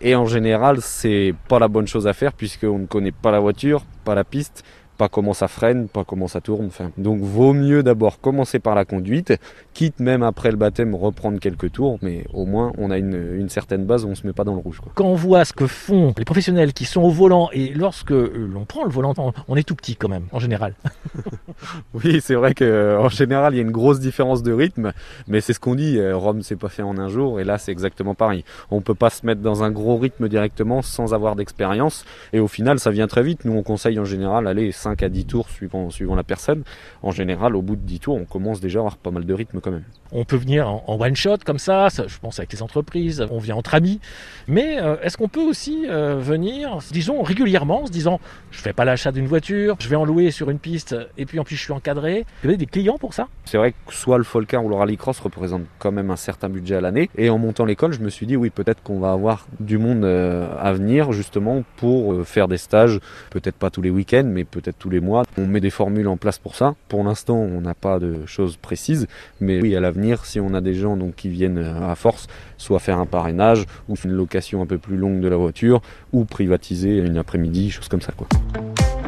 Et 0.00 0.14
en 0.14 0.24
général, 0.24 0.78
c'est 0.80 1.34
pas 1.48 1.58
la 1.58 1.68
bonne 1.68 1.86
chose 1.86 2.06
à 2.06 2.14
faire 2.14 2.32
puisqu'on 2.32 2.78
ne 2.78 2.86
connaît 2.86 3.12
pas 3.12 3.30
la 3.30 3.40
voiture, 3.40 3.84
pas 4.04 4.14
la 4.14 4.24
piste, 4.24 4.64
pas 5.00 5.08
comment 5.08 5.32
ça 5.32 5.48
freine, 5.48 5.88
pas 5.88 6.04
comment 6.04 6.28
ça 6.28 6.42
tourne. 6.42 6.68
Donc 6.98 7.22
vaut 7.22 7.54
mieux 7.54 7.82
d'abord 7.82 8.20
commencer 8.20 8.58
par 8.58 8.74
la 8.74 8.84
conduite, 8.84 9.32
quitte 9.72 9.98
même 9.98 10.22
après 10.22 10.50
le 10.50 10.58
baptême 10.58 10.94
reprendre 10.94 11.40
quelques 11.40 11.72
tours, 11.72 11.98
mais 12.02 12.26
au 12.34 12.44
moins 12.44 12.74
on 12.76 12.90
a 12.90 12.98
une, 12.98 13.48
certaine 13.48 13.86
base 13.86 14.04
on 14.04 14.14
se 14.14 14.26
met 14.26 14.34
pas 14.34 14.44
dans 14.44 14.52
le 14.52 14.60
rouge. 14.60 14.82
Quand 14.94 15.06
on 15.06 15.14
voit 15.14 15.46
ce 15.46 15.54
que 15.54 15.66
font 15.66 16.12
les 16.18 16.26
professionnels 16.26 16.74
qui 16.74 16.84
sont 16.84 17.00
au 17.00 17.08
volant 17.08 17.48
et 17.54 17.72
lorsque 17.72 18.10
l'on 18.10 18.66
prend 18.66 18.84
le 18.84 18.90
volant, 18.90 19.14
on 19.48 19.56
est 19.56 19.62
tout 19.62 19.74
petit 19.74 19.96
quand 19.96 20.10
même 20.10 20.26
en 20.32 20.38
général. 20.38 20.74
oui, 21.94 22.20
c'est 22.20 22.34
vrai 22.34 22.54
que 22.54 22.96
en 22.98 23.08
général 23.08 23.54
il 23.54 23.56
y 23.56 23.60
a 23.60 23.62
une 23.62 23.70
grosse 23.70 24.00
différence 24.00 24.42
de 24.42 24.52
rythme, 24.52 24.92
mais 25.28 25.40
c'est 25.40 25.52
ce 25.52 25.60
qu'on 25.60 25.74
dit. 25.74 26.00
Rome 26.12 26.42
s'est 26.42 26.56
pas 26.56 26.68
fait 26.68 26.82
en 26.82 26.98
un 26.98 27.08
jour 27.08 27.40
et 27.40 27.44
là 27.44 27.58
c'est 27.58 27.72
exactement 27.72 28.14
pareil. 28.14 28.44
On 28.70 28.80
peut 28.80 28.94
pas 28.94 29.10
se 29.10 29.24
mettre 29.26 29.40
dans 29.40 29.62
un 29.62 29.70
gros 29.70 29.96
rythme 29.96 30.28
directement 30.28 30.82
sans 30.82 31.14
avoir 31.14 31.36
d'expérience 31.36 32.04
et 32.32 32.40
au 32.40 32.48
final 32.48 32.78
ça 32.78 32.90
vient 32.90 33.06
très 33.06 33.22
vite. 33.22 33.44
Nous 33.44 33.52
on 33.52 33.62
conseille 33.62 33.98
en 33.98 34.04
général 34.04 34.46
aller 34.46 34.72
5 34.72 35.02
à 35.02 35.08
10 35.08 35.26
tours 35.26 35.48
suivant, 35.48 36.14
la 36.14 36.22
personne. 36.22 36.62
En 37.02 37.10
général, 37.10 37.56
au 37.56 37.62
bout 37.62 37.76
de 37.76 37.82
10 37.82 38.00
tours, 38.00 38.16
on 38.16 38.24
commence 38.24 38.60
déjà 38.60 38.78
à 38.78 38.82
avoir 38.82 38.96
pas 38.96 39.10
mal 39.10 39.24
de 39.24 39.34
rythme 39.34 39.60
quand 39.60 39.70
même. 39.70 39.84
On 40.12 40.24
peut 40.24 40.36
venir 40.36 40.68
en, 40.68 41.00
one 41.00 41.14
shot 41.14 41.38
comme 41.44 41.58
ça, 41.58 41.88
je 41.88 42.18
pense 42.18 42.38
avec 42.38 42.52
les 42.52 42.62
entreprises, 42.62 43.26
on 43.30 43.38
vient 43.38 43.56
entre 43.56 43.74
amis. 43.74 44.00
Mais 44.48 44.80
euh, 44.80 44.96
est-ce 45.02 45.16
qu'on 45.16 45.28
peut 45.28 45.40
aussi 45.40 45.86
euh, 45.88 46.16
venir, 46.16 46.78
disons, 46.90 47.22
régulièrement, 47.22 47.82
en 47.82 47.86
se 47.86 47.92
disant, 47.92 48.20
je 48.50 48.60
fais 48.60 48.72
pas 48.72 48.84
l'achat 48.84 49.12
d'une 49.12 49.26
voiture, 49.26 49.76
je 49.80 49.88
vais 49.88 49.96
en 49.96 50.04
louer 50.04 50.30
sur 50.30 50.50
une 50.50 50.58
piste, 50.58 50.96
et 51.16 51.26
puis 51.26 51.38
en 51.40 51.44
plus 51.44 51.56
je 51.56 51.62
suis 51.62 51.72
encadré. 51.72 52.24
Vous 52.42 52.48
avez 52.48 52.56
des 52.56 52.66
clients 52.66 52.98
pour 52.98 53.14
ça? 53.14 53.28
C'est 53.44 53.58
vrai 53.58 53.72
que 53.72 53.92
soit 53.92 54.18
le 54.18 54.24
Folcar 54.24 54.64
ou 54.64 54.68
le 54.68 54.76
Rallycross 54.76 55.18
représente 55.20 55.62
quand 55.78 55.92
même 55.92 56.10
un 56.10 56.16
certain 56.16 56.48
budget 56.48 56.76
à 56.76 56.80
l'année. 56.80 57.10
Et 57.16 57.30
en 57.30 57.38
montant 57.38 57.64
l'école, 57.64 57.92
je 57.92 58.00
me 58.00 58.10
suis 58.10 58.26
dit, 58.26 58.36
oui, 58.36 58.50
peut-être 58.50 58.82
qu'on 58.82 59.00
va 59.00 59.12
avoir 59.12 59.46
du 59.58 59.78
monde 59.78 60.04
euh, 60.04 60.48
à 60.60 60.72
venir 60.72 61.12
justement 61.12 61.64
pour 61.76 62.12
euh, 62.12 62.24
faire 62.24 62.46
des 62.48 62.58
stages, 62.58 63.00
peut-être 63.30 63.56
pas 63.56 63.70
tous 63.70 63.82
les 63.82 63.90
week-ends, 63.90 64.26
mais 64.26 64.44
peut-être 64.44 64.78
tous 64.78 64.90
les 64.90 65.00
mois. 65.00 65.24
On 65.38 65.46
met 65.46 65.60
des 65.60 65.70
formules 65.70 66.08
en 66.08 66.16
place 66.16 66.38
pour 66.38 66.54
ça. 66.54 66.74
Pour 66.88 67.02
l'instant, 67.02 67.36
on 67.36 67.60
n'a 67.60 67.74
pas 67.74 67.98
de 67.98 68.26
choses 68.26 68.56
précises, 68.56 69.06
mais 69.40 69.60
oui, 69.60 69.74
à 69.74 69.80
l'avenir, 69.80 70.26
si 70.26 70.38
on 70.40 70.54
a 70.54 70.60
des 70.60 70.74
gens 70.74 70.96
donc 70.96 71.16
qui 71.16 71.28
viennent 71.28 71.58
à 71.58 71.94
force, 71.94 72.26
soit 72.58 72.78
faire 72.78 72.98
un 72.98 73.06
parrainage 73.06 73.64
ou 73.88 73.94
une 74.04 74.12
location 74.12 74.62
un 74.62 74.66
peu 74.66 74.78
plus 74.78 74.96
longue 74.96 75.20
de 75.20 75.28
la 75.28 75.36
voiture, 75.36 75.80
ou 76.12 76.24
privatiser 76.24 76.98
une 76.98 77.18
après-midi, 77.18 77.70
choses 77.70 77.88
comme 77.88 78.00
ça 78.00 78.12
quoi. 78.16 78.28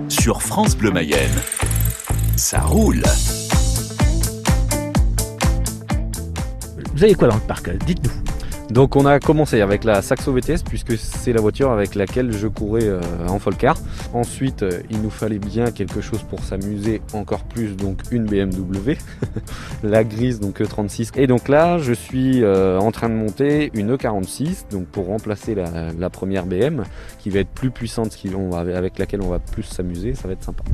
Sur 0.08 0.42
France 0.42 0.76
Bleu 0.76 0.90
Mayenne, 0.90 1.30
ça 2.42 2.60
roule. 2.60 3.02
Vous 6.92 7.04
avez 7.04 7.14
quoi 7.14 7.28
dans 7.28 7.36
le 7.36 7.40
parc 7.42 7.70
Dites-nous. 7.86 8.10
Donc 8.72 8.96
on 8.96 9.04
a 9.04 9.20
commencé 9.20 9.60
avec 9.60 9.84
la 9.84 10.00
Saxo 10.00 10.32
VTS 10.32 10.62
puisque 10.66 10.96
c'est 10.96 11.34
la 11.34 11.42
voiture 11.42 11.70
avec 11.70 11.94
laquelle 11.94 12.32
je 12.32 12.48
courais 12.48 12.88
euh, 12.88 13.02
en 13.28 13.38
Folcar. 13.38 13.76
Ensuite, 14.14 14.62
euh, 14.62 14.80
il 14.88 15.02
nous 15.02 15.10
fallait 15.10 15.38
bien 15.38 15.70
quelque 15.70 16.00
chose 16.00 16.22
pour 16.22 16.42
s'amuser 16.42 17.02
encore 17.12 17.44
plus, 17.44 17.76
donc 17.76 18.00
une 18.10 18.24
BMW, 18.24 18.96
la 19.82 20.04
grise 20.04 20.40
donc 20.40 20.62
E36. 20.62 21.10
Et 21.16 21.26
donc 21.26 21.48
là, 21.48 21.76
je 21.76 21.92
suis 21.92 22.42
euh, 22.42 22.78
en 22.78 22.92
train 22.92 23.10
de 23.10 23.14
monter 23.14 23.70
une 23.74 23.94
E46, 23.94 24.70
donc 24.70 24.86
pour 24.86 25.06
remplacer 25.06 25.54
la, 25.54 26.08
première 26.08 26.46
BM, 26.46 26.84
qui 27.18 27.28
va 27.28 27.40
être 27.40 27.50
plus 27.50 27.70
puissante, 27.70 28.16
avec 28.66 28.98
laquelle 28.98 29.20
on 29.20 29.28
va 29.28 29.38
plus 29.38 29.64
s'amuser, 29.64 30.14
ça 30.14 30.28
va 30.28 30.32
être 30.32 30.44
sympa. 30.44 30.64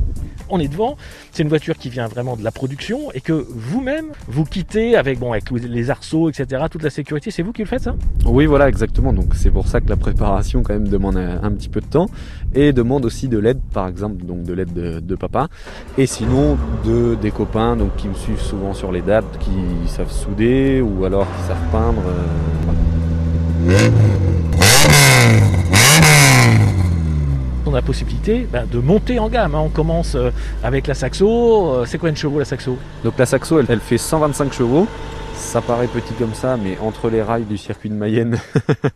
On 0.50 0.60
est 0.60 0.68
devant, 0.68 0.96
c'est 1.32 1.42
une 1.42 1.48
voiture 1.48 1.76
qui 1.76 1.90
vient 1.90 2.06
vraiment 2.06 2.36
de 2.36 2.44
la 2.44 2.52
production 2.52 3.10
et 3.12 3.20
que 3.20 3.32
vous-même, 3.32 4.12
vous 4.28 4.44
quittez 4.44 4.96
avec, 4.96 5.18
bon, 5.18 5.32
avec 5.32 5.50
les 5.50 5.90
arceaux, 5.90 6.28
etc., 6.28 6.62
toute 6.70 6.84
la 6.84 6.90
sécurité, 6.90 7.32
c'est 7.32 7.42
vous 7.42 7.52
qui 7.52 7.62
le 7.62 7.68
faites 7.68 7.87
ça 7.90 8.28
Oui, 8.30 8.46
voilà, 8.46 8.68
exactement. 8.68 9.12
Donc 9.12 9.34
c'est 9.34 9.50
pour 9.50 9.66
ça 9.66 9.80
que 9.80 9.88
la 9.88 9.96
préparation 9.96 10.62
quand 10.62 10.72
même 10.74 10.88
demande 10.88 11.16
un, 11.16 11.50
petit 11.52 11.68
peu 11.68 11.80
de 11.80 11.86
temps 11.86 12.06
et 12.54 12.72
demande 12.72 13.04
aussi 13.04 13.28
de 13.28 13.38
l'aide, 13.38 13.60
par 13.72 13.88
exemple, 13.88 14.24
donc 14.24 14.42
de 14.44 14.52
l'aide 14.52 14.72
de, 14.72 15.00
de 15.00 15.14
papa. 15.16 15.48
Et 15.96 16.06
sinon 16.06 16.56
de 16.84 17.16
des 17.20 17.30
copains 17.30 17.76
donc 17.76 17.96
qui 17.96 18.08
me 18.08 18.14
suivent 18.14 18.40
souvent 18.40 18.74
sur 18.74 18.92
les 18.92 19.02
dates, 19.02 19.38
qui 19.40 19.88
savent 19.88 20.10
souder 20.10 20.80
ou 20.82 21.04
alors 21.04 21.26
qui 21.36 21.42
savent 21.48 21.70
peindre. 21.72 22.02
euh, 22.08 22.58
voilà. 23.66 23.88
On 27.66 27.72
a 27.72 27.76
la 27.76 27.82
possibilité 27.82 28.46
ben, 28.50 28.66
de 28.70 28.78
monter 28.78 29.18
en 29.18 29.28
gamme. 29.28 29.54
hein. 29.54 29.60
On 29.62 29.68
commence 29.68 30.14
euh, 30.14 30.30
avec 30.64 30.86
la 30.86 30.94
Saxo. 30.94 31.28
Euh, 31.74 31.84
C'est 31.86 31.98
combien 31.98 32.12
de 32.12 32.16
chevaux 32.16 32.38
la 32.38 32.46
Saxo? 32.46 32.78
Donc 33.04 33.18
la 33.18 33.26
Saxo, 33.26 33.58
elle, 33.58 33.66
elle 33.68 33.80
fait 33.80 33.98
125 33.98 34.52
chevaux. 34.54 34.86
Ça 35.38 35.62
paraît 35.62 35.86
petit 35.86 36.12
comme 36.14 36.34
ça, 36.34 36.58
mais 36.58 36.76
entre 36.78 37.08
les 37.08 37.22
rails 37.22 37.44
du 37.44 37.56
circuit 37.56 37.88
de 37.88 37.94
Mayenne, 37.94 38.38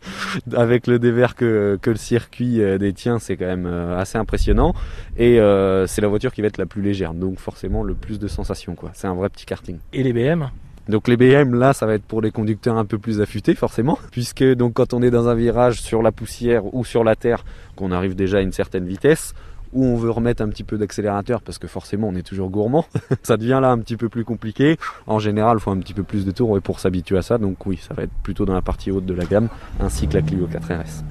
avec 0.55 0.85
le 0.85 0.99
dévers 0.99 1.33
que, 1.33 1.79
que 1.81 1.89
le 1.89 1.95
circuit 1.95 2.61
euh, 2.61 2.77
détient, 2.77 3.17
c'est 3.17 3.37
quand 3.37 3.47
même 3.47 3.65
euh, 3.65 3.97
assez 3.97 4.19
impressionnant. 4.19 4.75
Et 5.17 5.39
euh, 5.39 5.87
c'est 5.87 6.01
la 6.01 6.07
voiture 6.07 6.31
qui 6.31 6.41
va 6.41 6.47
être 6.47 6.59
la 6.59 6.67
plus 6.67 6.83
légère, 6.83 7.15
donc 7.15 7.39
forcément 7.39 7.81
le 7.81 7.95
plus 7.95 8.19
de 8.19 8.27
sensations. 8.27 8.75
quoi. 8.75 8.91
C'est 8.93 9.07
un 9.07 9.15
vrai 9.15 9.29
petit 9.29 9.45
karting. 9.45 9.77
et 9.93 10.03
les 10.03 10.13
BM. 10.13 10.51
Donc 10.89 11.07
les 11.07 11.17
BM 11.17 11.55
là, 11.55 11.73
ça 11.73 11.85
va 11.85 11.95
être 11.95 12.03
pour 12.03 12.21
les 12.21 12.31
conducteurs 12.31 12.77
un 12.77 12.85
peu 12.85 12.99
plus 12.99 13.21
affûtés 13.21 13.55
forcément, 13.55 13.97
puisque 14.11 14.43
donc 14.43 14.73
quand 14.73 14.93
on 14.93 15.01
est 15.01 15.11
dans 15.11 15.29
un 15.29 15.35
virage 15.35 15.81
sur 15.81 16.03
la 16.03 16.11
poussière 16.11 16.75
ou 16.75 16.85
sur 16.85 17.03
la 17.03 17.15
terre, 17.15 17.45
qu'on 17.75 17.91
arrive 17.91 18.15
déjà 18.15 18.37
à 18.37 18.41
une 18.41 18.51
certaine 18.51 18.85
vitesse, 18.85 19.33
où 19.73 19.83
on 19.85 19.95
veut 19.95 20.09
remettre 20.09 20.41
un 20.41 20.49
petit 20.49 20.63
peu 20.63 20.77
d'accélérateur 20.77 21.41
parce 21.41 21.57
que 21.57 21.67
forcément 21.67 22.07
on 22.07 22.15
est 22.15 22.23
toujours 22.23 22.49
gourmand, 22.49 22.85
ça 23.23 23.37
devient 23.37 23.59
là 23.61 23.71
un 23.71 23.79
petit 23.79 23.97
peu 23.97 24.09
plus 24.09 24.25
compliqué. 24.25 24.77
En 25.07 25.19
général, 25.19 25.57
il 25.59 25.61
faut 25.61 25.71
un 25.71 25.79
petit 25.79 25.93
peu 25.93 26.03
plus 26.03 26.25
de 26.25 26.31
tours 26.31 26.59
pour 26.61 26.79
s'habituer 26.79 27.17
à 27.17 27.21
ça, 27.21 27.37
donc 27.37 27.65
oui, 27.65 27.77
ça 27.77 27.93
va 27.93 28.03
être 28.03 28.13
plutôt 28.23 28.45
dans 28.45 28.53
la 28.53 28.61
partie 28.61 28.91
haute 28.91 29.05
de 29.05 29.13
la 29.13 29.25
gamme, 29.25 29.49
ainsi 29.79 30.07
que 30.07 30.15
la 30.15 30.21
Clio 30.21 30.47
4 30.47 30.73
RS. 30.73 31.03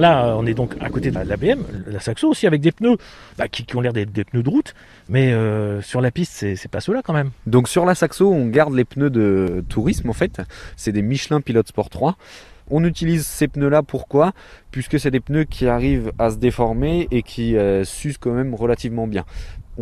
Là, 0.00 0.34
on 0.38 0.46
est 0.46 0.54
donc 0.54 0.76
à 0.80 0.88
côté 0.88 1.10
de 1.10 1.18
la- 1.18 1.36
BM, 1.36 1.62
la 1.86 2.00
Saxo 2.00 2.28
aussi 2.30 2.46
avec 2.46 2.62
des 2.62 2.72
pneus 2.72 2.96
bah, 3.36 3.48
qui, 3.48 3.66
ont 3.76 3.82
l'air 3.82 3.92
d'être 3.92 4.12
des 4.12 4.24
pneus 4.24 4.42
de 4.42 4.48
route, 4.48 4.74
mais 5.10 5.30
euh, 5.30 5.82
sur 5.82 6.00
la 6.00 6.10
piste, 6.10 6.32
c'est 6.32 6.70
pas 6.70 6.80
ceux-là 6.80 7.02
quand 7.04 7.12
même. 7.12 7.32
Donc 7.46 7.68
sur 7.68 7.84
la 7.84 7.94
Saxo, 7.94 8.32
on 8.32 8.46
garde 8.46 8.74
les 8.74 8.86
pneus 8.86 9.10
de 9.10 9.62
tourisme 9.68 10.08
en 10.08 10.14
fait. 10.14 10.40
C'est 10.76 10.92
des 10.92 11.02
Michelin 11.02 11.42
Pilot 11.42 11.64
Sport 11.66 11.90
3. 11.90 12.16
On 12.70 12.82
utilise 12.84 13.26
ces 13.26 13.46
pneus-là 13.48 13.82
pourquoi? 13.82 14.32
Puisque 14.70 14.98
c'est 14.98 15.10
des 15.10 15.20
pneus 15.20 15.44
qui 15.44 15.66
arrivent 15.66 16.12
à 16.18 16.30
se 16.30 16.36
déformer 16.36 17.06
et 17.10 17.22
qui 17.22 17.56
euh, 17.56 17.84
s'usent 17.84 18.16
quand 18.16 18.32
même 18.32 18.54
relativement 18.54 19.06
bien. 19.06 19.26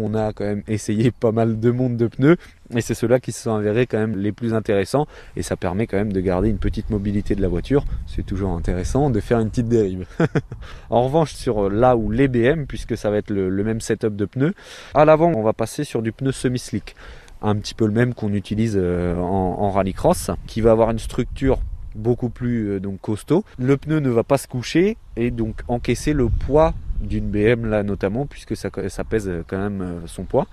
On 0.01 0.15
a 0.15 0.33
quand 0.33 0.45
même 0.45 0.63
essayé 0.69 1.11
pas 1.21 1.33
mal 1.33 1.59
de 1.59 1.71
monde 1.71 1.97
de 1.97 2.07
pneus 2.07 2.37
et 2.75 2.81
c'est 2.81 2.95
ceux-là 2.95 3.21
qui 3.21 3.33
se 3.33 3.43
sont 3.43 3.55
avérés 3.55 3.87
quand 3.87 3.99
même 3.99 4.17
les 4.17 4.33
plus 4.33 4.55
intéressants 4.55 5.07
et 5.37 5.43
ça 5.43 5.57
permet 5.57 5.87
quand 5.87 5.97
même 5.97 6.13
de 6.13 6.21
garder 6.21 6.49
une 6.49 6.59
petite 6.59 6.91
mobilité 6.91 7.35
de 7.35 7.43
la 7.43 7.49
voiture. 7.49 7.85
C'est 8.07 8.25
toujours 8.25 8.53
intéressant 8.53 9.11
de 9.11 9.21
faire 9.21 9.41
une 9.41 9.51
petite 9.51 9.69
dérive. 9.69 10.07
en 10.91 11.05
revanche 11.05 11.35
sur 11.35 11.67
euh, 11.67 11.71
là 11.71 11.97
où 11.97 12.11
les 12.11 12.29
BM, 12.29 12.67
puisque 12.67 12.97
ça 12.97 13.11
va 13.11 13.17
être 13.17 13.31
le, 13.31 13.49
le 13.49 13.65
même 13.65 13.81
setup 13.81 14.15
de 14.15 14.25
pneus, 14.25 14.55
à 14.95 15.05
l'avant 15.05 15.33
on 15.35 15.43
va 15.43 15.53
passer 15.53 15.85
sur 15.85 16.03
du 16.03 16.13
pneu 16.13 16.33
semi-slick 16.33 16.95
un 17.43 17.57
petit 17.57 17.75
peu 17.75 17.87
le 17.87 17.93
même 17.93 18.15
qu'on 18.15 18.33
utilise 18.33 18.75
euh, 18.77 19.17
en, 19.17 19.57
en 19.61 19.71
rallycross, 19.71 20.31
qui 20.47 20.61
va 20.61 20.73
avoir 20.73 20.91
une 20.91 20.99
structure 20.99 21.61
beaucoup 21.95 22.31
plus 22.31 22.71
euh, 22.71 22.81
donc 22.81 23.01
costaud. 23.01 23.45
Le 23.59 23.77
pneu 23.77 24.01
ne 24.01 24.11
va 24.11 24.25
pas 24.25 24.39
se 24.39 24.47
coucher 24.47 24.97
et 25.17 25.31
donc 25.31 25.63
encaisser 25.69 26.13
le 26.13 26.29
poids 26.29 26.75
d'une 27.01 27.29
BM 27.29 27.67
là 27.67 27.83
notamment 27.83 28.27
puisque 28.27 28.57
ça, 28.57 28.71
ça 28.89 29.05
pèse 29.05 29.29
euh, 29.29 29.43
quand 29.47 29.59
même 29.59 29.83
euh, 29.83 30.07
son 30.07 30.25
poids. 30.25 30.47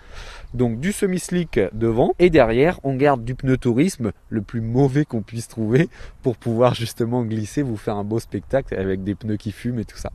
Donc 0.54 0.80
du 0.80 0.92
semi-slick 0.92 1.60
devant 1.74 2.14
et 2.20 2.30
derrière 2.30 2.80
on 2.84 2.96
garde 2.96 3.24
du 3.24 3.36
pneu 3.36 3.58
tourisme 3.58 4.12
le 4.30 4.42
plus 4.42 4.62
mauvais 4.62 5.06
qu'on 5.06 5.22
puisse 5.22 5.48
trouver 5.48 5.90
pour 6.24 6.38
pouvoir 6.38 6.74
justement 6.74 7.24
glisser, 7.24 7.62
vous 7.62 7.78
faire 7.78 7.96
un 7.96 8.04
beau 8.04 8.20
spectacle 8.20 8.76
avec 8.76 9.04
des 9.04 9.16
pneus 9.16 9.38
qui 9.38 9.52
fument 9.52 9.80
et 9.80 9.86
tout 9.86 9.98
ça. 9.98 10.12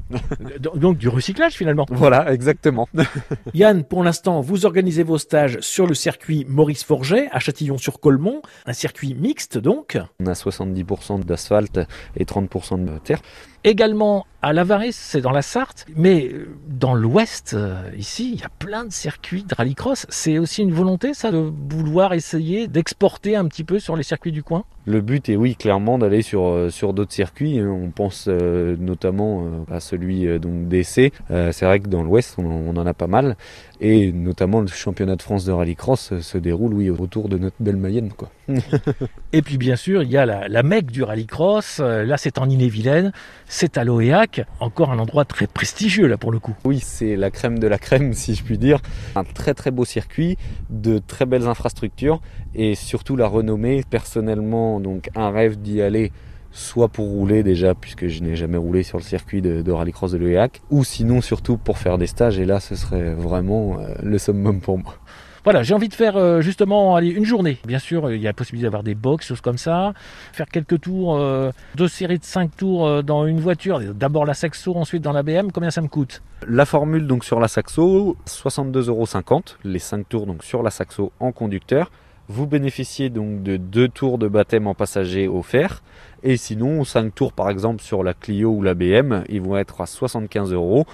Donc 0.61 0.91
donc 0.91 0.99
du 0.99 1.09
recyclage 1.09 1.53
finalement. 1.53 1.87
voilà 1.91 2.33
exactement. 2.33 2.89
Yann, 3.55 3.85
pour 3.85 4.03
l'instant, 4.03 4.41
vous 4.41 4.67
organisez 4.67 5.05
vos 5.05 5.19
stages 5.19 5.61
sur 5.61 5.87
le 5.87 5.95
circuit 5.95 6.45
Maurice 6.49 6.83
Forget 6.83 7.29
à 7.31 7.39
Châtillon-sur-Colmont, 7.39 8.43
un 8.67 8.73
circuit 8.73 9.15
mixte 9.15 9.57
donc. 9.57 9.99
On 10.19 10.27
a 10.27 10.33
70% 10.33 11.25
d'asphalte 11.25 11.79
et 12.17 12.25
30% 12.25 12.85
de 12.85 12.99
terre. 12.99 13.21
Également 13.63 14.27
à 14.41 14.55
Lavaris, 14.55 14.95
c'est 14.95 15.21
dans 15.21 15.33
la 15.33 15.43
Sarthe, 15.43 15.85
mais 15.95 16.31
euh, 16.33 16.49
dans 16.67 16.95
l'ouest, 16.95 17.53
euh, 17.53 17.91
ici, 17.99 18.31
il 18.33 18.41
y 18.41 18.43
a 18.43 18.49
plein 18.49 18.87
de 18.87 18.93
circuits 18.93 19.43
de 19.43 19.55
rallycross. 19.55 20.07
C'est 20.09 20.39
aussi 20.39 20.63
une 20.63 20.73
volonté, 20.73 21.13
ça, 21.13 21.31
de 21.31 21.53
vouloir 21.69 22.15
essayer 22.15 22.67
d'exporter 22.67 23.37
un 23.37 23.45
petit 23.47 23.65
peu 23.65 23.79
sur 23.79 23.97
les 23.97 24.03
circuits 24.03 24.33
du 24.33 24.43
coin? 24.43 24.65
Le 24.87 25.03
but 25.03 25.29
est 25.29 25.37
oui 25.37 25.57
clairement 25.57 25.99
d'aller 25.99 26.23
sur, 26.23 26.47
euh, 26.47 26.71
sur 26.71 26.95
d'autres 26.95 27.13
circuits. 27.13 27.61
On 27.63 27.91
pense 27.91 28.29
notamment 28.29 29.45
à 29.71 29.79
celui 29.79 30.27
d'essai. 30.41 31.13
C'est 31.29 31.65
vrai 31.65 31.81
que 31.81 31.89
dans 31.89 32.03
l'Ouest 32.03 32.37
on, 32.39 32.45
on 32.45 32.77
en 32.77 32.87
a 32.87 32.95
pas 32.95 33.07
mal 33.07 33.37
et 33.81 34.13
notamment 34.13 34.61
le 34.61 34.67
championnat 34.69 35.17
de 35.17 35.23
France 35.23 35.45
de 35.45 35.53
rallycross 35.53 36.19
se 36.21 36.39
déroule 36.39 36.75
oui 36.75 36.91
autour 36.91 37.29
de 37.29 37.39
notre 37.39 37.57
belle 37.61 37.77
Mayenne 37.77 38.11
quoi. 38.17 38.31
Et 39.33 39.43
puis 39.43 39.59
bien 39.59 39.77
sûr, 39.77 40.03
il 40.03 40.11
y 40.11 40.17
a 40.17 40.27
la, 40.27 40.49
la 40.49 40.63
Mecque 40.63 40.91
du 40.91 41.03
rallycross. 41.03 41.79
Euh, 41.81 42.05
Là, 42.05 42.17
c'est 42.17 42.39
en 42.39 42.49
Ille-et-Vilaine, 42.49 43.13
c'est 43.47 43.79
à 43.79 43.85
l'Oéac, 43.85 44.45
encore 44.59 44.91
un 44.91 44.99
endroit 44.99 45.25
très 45.25 45.47
prestigieux 45.47 46.07
là 46.07 46.17
pour 46.17 46.33
le 46.33 46.39
coup. 46.39 46.55
Oui 46.65 46.81
c'est 46.81 47.17
la 47.17 47.31
crème 47.31 47.59
de 47.59 47.67
la 47.67 47.79
crème 47.79 48.13
si 48.15 48.35
je 48.35 48.43
puis 48.43 48.59
dire. 48.59 48.81
Un 49.15 49.25
très 49.25 49.55
très 49.55 49.71
beau 49.71 49.85
circuit, 49.85 50.37
de 50.71 50.99
très 50.99 51.27
belles 51.27 51.47
infrastructures 51.47 52.21
et 52.55 52.75
surtout 52.75 53.17
la 53.17 53.29
renommée. 53.29 53.85
Personnellement 53.89 54.81
donc 54.81 55.11
un 55.15 55.31
rêve 55.31 55.61
d'y 55.61 55.83
aller 55.83 56.13
soit 56.53 56.89
pour 56.89 57.07
rouler 57.07 57.43
déjà 57.43 57.75
puisque 57.75 58.09
je 58.09 58.23
n'ai 58.23 58.35
jamais 58.35 58.59
roulé 58.59 58.83
sur 58.83 58.99
le 58.99 59.05
circuit 59.05 59.41
de, 59.41 59.71
rallycross 59.71 60.11
de 60.11 60.19
l'EAC 60.19 60.61
ou 60.71 60.83
sinon 60.83 61.21
surtout 61.21 61.57
pour 61.57 61.79
faire 61.79 61.97
des 61.97 62.09
stages 62.09 62.41
et 62.41 62.45
là 62.45 62.59
ce 62.59 62.75
serait 62.75 63.15
vraiment 63.15 63.79
euh, 63.79 63.95
le 64.03 64.19
summum 64.19 64.61
pour 64.61 64.79
moi. 64.79 64.97
Voilà, 65.43 65.63
j'ai 65.63 65.73
envie 65.73 65.89
de 65.89 65.95
faire 65.95 66.19
euh, 66.19 66.43
justement 66.43 66.99
une 66.99 67.25
journée. 67.25 67.59
Bien 67.67 67.79
sûr, 67.79 68.13
il 68.13 68.21
y 68.21 68.27
a 68.27 68.31
la 68.31 68.35
possibilité 68.35 68.65
d'avoir 68.65 68.83
des 68.83 68.95
box, 68.95 69.27
choses 69.27 69.41
comme 69.41 69.57
ça. 69.57 69.95
Faire 70.33 70.47
quelques 70.47 70.83
tours, 70.83 71.17
euh, 71.17 71.51
deux 71.77 71.89
séries 71.89 72.19
de 72.19 72.25
cinq 72.25 72.55
tours 72.57 72.87
euh, 72.87 73.03
dans 73.03 73.27
une 73.27 73.41
voiture. 73.41 73.81
D'abord 73.95 74.27
la 74.27 74.35
Saxo, 74.35 74.77
ensuite 74.77 75.03
dans 75.03 75.13
la 75.13 75.23
BM. 75.23 75.51
Combien 75.51 75.71
ça 75.71 75.81
me 75.81 75.89
coûte? 75.89 76.23
La 76.47 76.67
formule 76.67 77.07
donc 77.07 77.25
sur 77.25 77.41
la 77.41 77.49
Saxo, 77.49 78.19
62,50€, 78.27 79.57
les 79.65 79.79
5 79.79 80.09
tours 80.09 80.27
donc 80.27 80.45
sur 80.45 80.63
la 80.63 80.71
Saxo 80.71 81.11
en 81.21 81.33
conducteur. 81.33 81.91
Vous 82.29 82.47
bénéficiez 82.47 83.09
donc 83.09 83.43
de 83.43 83.57
2 83.57 83.89
tours 83.89 84.19
de 84.19 84.29
baptême 84.29 84.67
en 84.67 84.75
passager 84.75 85.27
offerts. 85.27 85.83
Et 86.23 86.37
sinon, 86.37 86.85
5 86.85 87.15
tours 87.15 87.33
par 87.33 87.49
exemple 87.49 87.83
sur 87.83 88.03
la 88.03 88.13
Clio 88.13 88.51
ou 88.51 88.63
la 88.63 88.75
BM, 88.75 89.25
ils 89.31 89.41
vont 89.41 89.57
être 89.57 89.81
à 89.81 89.87
75 89.87 90.53
euros. 90.53 90.85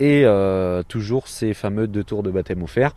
Et 0.00 0.26
toujours 0.88 1.28
ces 1.28 1.54
fameux 1.54 1.86
2 1.86 2.02
tours 2.02 2.24
de 2.24 2.32
baptême 2.32 2.62
offerts. 2.64 2.94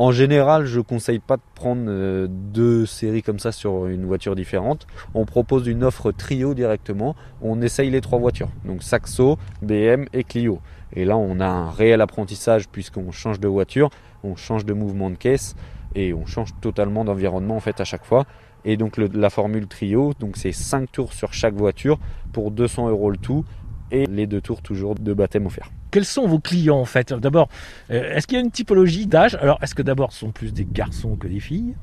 En 0.00 0.12
général, 0.12 0.64
je 0.64 0.78
conseille 0.80 1.18
pas 1.18 1.36
de 1.38 1.42
prendre 1.56 1.82
euh, 1.88 2.28
deux 2.30 2.86
séries 2.86 3.24
comme 3.24 3.40
ça 3.40 3.50
sur 3.50 3.88
une 3.88 4.06
voiture 4.06 4.36
différente. 4.36 4.86
On 5.12 5.24
propose 5.24 5.66
une 5.66 5.82
offre 5.82 6.12
trio 6.12 6.54
directement. 6.54 7.16
On 7.42 7.60
essaye 7.60 7.90
les 7.90 8.00
trois 8.00 8.20
voitures. 8.20 8.50
Donc 8.64 8.84
Saxo, 8.84 9.38
BM 9.60 10.04
et 10.12 10.22
Clio. 10.22 10.60
Et 10.92 11.04
là, 11.04 11.16
on 11.16 11.40
a 11.40 11.48
un 11.48 11.70
réel 11.70 12.00
apprentissage 12.00 12.68
puisqu'on 12.68 13.10
change 13.10 13.40
de 13.40 13.48
voiture, 13.48 13.90
on 14.22 14.36
change 14.36 14.64
de 14.64 14.72
mouvement 14.72 15.10
de 15.10 15.16
caisse 15.16 15.56
et 15.96 16.14
on 16.14 16.26
change 16.26 16.50
totalement 16.60 17.04
d'environnement 17.04 17.56
en 17.56 17.60
fait 17.60 17.80
à 17.80 17.84
chaque 17.84 18.04
fois. 18.04 18.24
Et 18.64 18.76
donc 18.76 18.98
la 18.98 19.30
formule 19.30 19.66
trio, 19.66 20.12
c'est 20.34 20.52
5 20.52 20.92
tours 20.92 21.12
sur 21.12 21.32
chaque 21.32 21.54
voiture 21.54 21.98
pour 22.32 22.52
200 22.52 22.88
euros 22.88 23.10
le 23.10 23.16
tout 23.16 23.44
et 23.90 24.06
les 24.06 24.28
deux 24.28 24.40
tours 24.40 24.62
toujours 24.62 24.94
de 24.94 25.12
baptême 25.12 25.46
offert. 25.46 25.70
Quels 25.90 26.04
sont 26.04 26.26
vos 26.26 26.38
clients 26.38 26.78
en 26.78 26.84
fait 26.84 27.12
D'abord, 27.12 27.48
euh, 27.90 28.14
est-ce 28.14 28.26
qu'il 28.26 28.36
y 28.36 28.40
a 28.40 28.44
une 28.44 28.50
typologie 28.50 29.06
d'âge 29.06 29.36
Alors, 29.36 29.58
est-ce 29.62 29.74
que 29.74 29.82
d'abord 29.82 30.12
ce 30.12 30.20
sont 30.20 30.30
plus 30.30 30.52
des 30.52 30.66
garçons 30.70 31.16
que 31.16 31.26
des 31.26 31.40
filles 31.40 31.74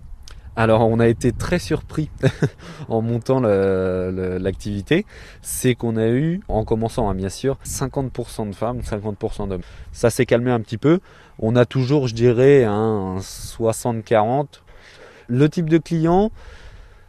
Alors 0.56 0.88
on 0.88 1.00
a 1.00 1.08
été 1.08 1.32
très 1.32 1.60
surpris 1.60 2.10
en 2.90 3.02
montant 3.02 3.40
l'activité, 3.40 5.06
c'est 5.42 5.76
qu'on 5.76 5.98
a 5.98 6.08
eu, 6.08 6.42
en 6.48 6.64
commençant 6.64 7.10
hein, 7.10 7.16
bien 7.16 7.30
sûr, 7.30 7.58
50% 7.66 8.50
de 8.50 8.56
femmes, 8.56 8.80
50% 8.80 9.50
d'hommes. 9.50 9.62
Ça 9.92 10.10
s'est 10.10 10.26
calmé 10.26 10.52
un 10.52 10.60
petit 10.60 10.78
peu. 10.78 11.00
On 11.40 11.56
a 11.56 11.66
toujours, 11.66 12.08
je 12.08 12.16
dirais, 12.16 12.64
un 12.64 13.18
60-40. 13.18 14.62
Le 15.28 15.50
type 15.50 15.70
de 15.70 15.80
client, 15.80 16.32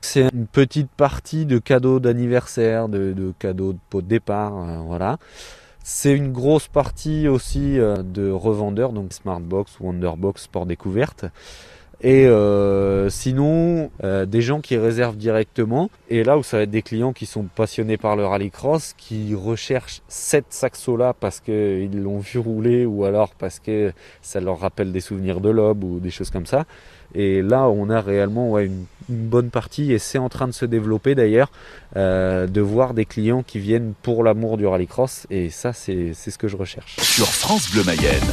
c'est 0.00 0.28
une 0.32 0.46
petite 0.46 0.90
partie 0.90 1.46
de 1.46 1.58
cadeaux 1.58 2.00
d'anniversaire, 2.00 2.88
de, 2.88 3.34
cadeaux 3.38 3.72
de 3.72 3.78
pot 3.90 4.02
de 4.02 4.06
départ, 4.06 4.56
euh, 4.56 4.78
voilà. 4.78 5.18
C'est 5.88 6.16
une 6.16 6.32
grosse 6.32 6.66
partie 6.66 7.28
aussi 7.28 7.78
euh, 7.78 7.98
de 8.02 8.28
revendeurs, 8.28 8.92
donc 8.92 9.12
Smartbox, 9.12 9.78
Wonderbox, 9.78 10.42
Sport 10.42 10.66
Découverte. 10.66 11.26
Et 12.00 12.26
euh, 12.26 13.08
sinon, 13.08 13.92
euh, 14.02 14.26
des 14.26 14.42
gens 14.42 14.60
qui 14.60 14.76
réservent 14.76 15.16
directement. 15.16 15.88
Et 16.10 16.24
là 16.24 16.38
où 16.38 16.42
ça 16.42 16.56
va 16.56 16.64
être 16.64 16.72
des 16.72 16.82
clients 16.82 17.12
qui 17.12 17.24
sont 17.24 17.44
passionnés 17.44 17.98
par 17.98 18.16
le 18.16 18.26
rallycross, 18.26 18.94
qui 18.98 19.36
recherchent 19.36 20.02
cette 20.08 20.46
saxo-là 20.52 21.14
parce 21.14 21.38
qu'ils 21.38 22.02
l'ont 22.02 22.18
vu 22.18 22.40
rouler 22.40 22.84
ou 22.84 23.04
alors 23.04 23.32
parce 23.36 23.60
que 23.60 23.92
ça 24.22 24.40
leur 24.40 24.58
rappelle 24.58 24.90
des 24.90 25.00
souvenirs 25.00 25.40
de 25.40 25.50
lobe 25.50 25.84
ou 25.84 26.00
des 26.00 26.10
choses 26.10 26.30
comme 26.30 26.46
ça. 26.46 26.66
Et 27.14 27.42
là, 27.42 27.68
on 27.68 27.90
a 27.90 28.00
réellement 28.00 28.58
une, 28.58 28.86
bonne 29.08 29.50
partie, 29.50 29.92
et 29.92 30.00
c'est 30.00 30.18
en 30.18 30.28
train 30.28 30.48
de 30.48 30.52
se 30.52 30.64
développer 30.64 31.14
d'ailleurs, 31.14 31.52
euh, 31.94 32.48
de 32.48 32.60
voir 32.60 32.92
des 32.92 33.04
clients 33.04 33.44
qui 33.44 33.60
viennent 33.60 33.94
pour 34.02 34.24
l'amour 34.24 34.56
du 34.56 34.66
rallycross. 34.66 35.28
Et 35.30 35.48
ça, 35.50 35.72
c'est 35.72 36.12
ce 36.12 36.36
que 36.38 36.48
je 36.48 36.56
recherche. 36.56 36.96
Sur 36.98 37.28
France 37.28 37.70
Bleu 37.70 37.84
Mayenne. 37.84 38.24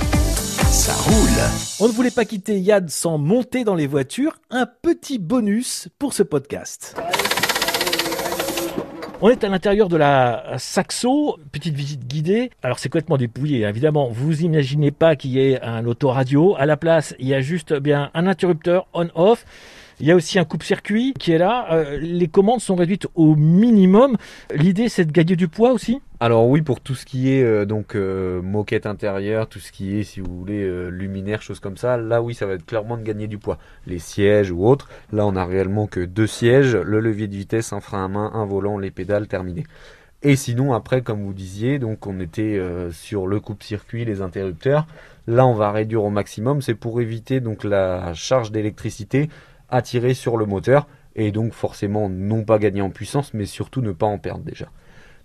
Ça 0.72 0.94
roule. 0.94 1.86
On 1.86 1.88
ne 1.88 1.94
voulait 1.94 2.10
pas 2.10 2.26
quitter 2.26 2.60
Yad 2.60 2.90
sans 2.90 3.20
monter 3.20 3.64
dans 3.64 3.76
les 3.76 3.86
voitures. 3.86 4.38
Un 4.50 4.66
petit 4.66 5.20
bonus 5.20 5.88
pour 6.00 6.14
ce 6.14 6.24
podcast. 6.24 6.96
On 9.26 9.30
est 9.30 9.46
à 9.46 9.48
l'intérieur 9.48 9.88
de 9.88 9.96
la 9.96 10.56
Saxo, 10.58 11.40
petite 11.54 11.76
visite 11.76 12.06
guidée. 12.08 12.52
Alors 12.62 12.78
c'est 12.78 12.90
complètement 12.90 13.16
dépouillé, 13.16 13.62
évidemment. 13.62 14.10
Vous 14.10 14.42
imaginez 14.42 14.92
pas 14.92 15.16
qu'il 15.16 15.32
y 15.32 15.40
ait 15.40 15.62
un 15.62 15.86
autoradio. 15.86 16.58
À 16.58 16.66
la 16.66 16.76
place, 16.76 17.16
il 17.20 17.30
y 17.30 17.34
a 17.34 17.40
juste 17.40 17.74
bien 17.74 18.12
un 18.16 18.28
interrupteur 18.28 18.86
on-off. 18.92 19.46
Il 20.00 20.08
y 20.08 20.12
a 20.12 20.16
aussi 20.16 20.40
un 20.40 20.44
coupe-circuit 20.44 21.14
qui 21.20 21.32
est 21.32 21.38
là. 21.38 21.68
Euh, 21.72 21.98
les 22.02 22.28
commandes 22.28 22.62
sont 22.62 22.76
réduites 22.76 23.08
au 23.16 23.36
minimum. 23.36 24.18
L'idée, 24.54 24.90
c'est 24.90 25.06
de 25.06 25.12
gagner 25.12 25.36
du 25.36 25.48
poids 25.48 25.72
aussi? 25.72 26.02
Alors 26.20 26.48
oui, 26.48 26.62
pour 26.62 26.80
tout 26.80 26.96
ce 26.96 27.06
qui 27.06 27.32
est 27.32 27.44
euh, 27.44 27.66
donc 27.66 27.96
euh, 27.96 28.42
moquette 28.42 28.86
intérieure, 28.86 29.48
tout 29.48 29.60
ce 29.60 29.72
qui 29.72 30.00
est, 30.00 30.04
si 30.04 30.20
vous 30.20 30.38
voulez, 30.38 30.90
luminaire, 30.90 31.42
choses 31.42 31.60
comme 31.60 31.78
ça, 31.78 31.98
là 31.98 32.22
oui, 32.22 32.34
ça 32.34 32.46
va 32.46 32.54
être 32.54 32.66
clairement 32.66 32.98
de 32.98 33.04
gagner 33.04 33.28
du 33.28 33.38
poids. 33.38 33.60
Les 33.88 34.00
sièges 34.00 34.52
ou 34.52 34.66
autres, 34.66 34.90
là 35.12 35.26
on 35.28 35.36
a 35.36 35.46
réellement 35.46 35.86
que 35.86 36.00
deux 36.00 36.28
sièges, 36.28 36.76
le 36.76 37.00
levier 37.00 37.28
de 37.28 37.36
vitesse, 37.36 37.74
un 37.74 37.82
frein 37.82 38.06
à 38.06 38.08
main, 38.08 38.32
un 38.34 38.46
volant, 38.46 38.78
les 38.78 38.92
pédales, 38.92 39.28
terminé. 39.28 39.66
Et 40.22 40.38
sinon 40.38 40.74
après, 40.74 41.02
comme 41.02 41.24
vous 41.24 41.34
disiez, 41.34 41.80
donc 41.80 42.08
on 42.08 42.20
était 42.22 42.58
sur 42.92 43.28
le 43.28 43.42
coupe-circuit, 43.42 44.06
les 44.06 44.22
interrupteurs. 44.22 44.88
Là 45.28 45.46
on 45.46 45.54
va 45.54 45.72
réduire 45.72 46.04
au 46.04 46.10
maximum, 46.10 46.62
c'est 46.62 46.76
pour 46.76 47.02
éviter 47.02 47.42
donc 47.42 47.66
la 47.66 48.14
charge 48.14 48.52
d'électricité 48.52 49.30
attirer 49.74 50.14
sur 50.14 50.38
le 50.38 50.46
moteur 50.46 50.88
et 51.16 51.32
donc 51.32 51.54
forcément 51.54 52.10
non 52.10 52.44
pas 52.44 52.60
gagner 52.60 52.82
en 52.82 52.90
puissance 52.90 53.34
mais 53.34 53.46
surtout 53.46 53.82
ne 53.82 53.92
pas 53.92 54.06
en 54.06 54.18
perdre 54.18 54.44
déjà. 54.44 54.68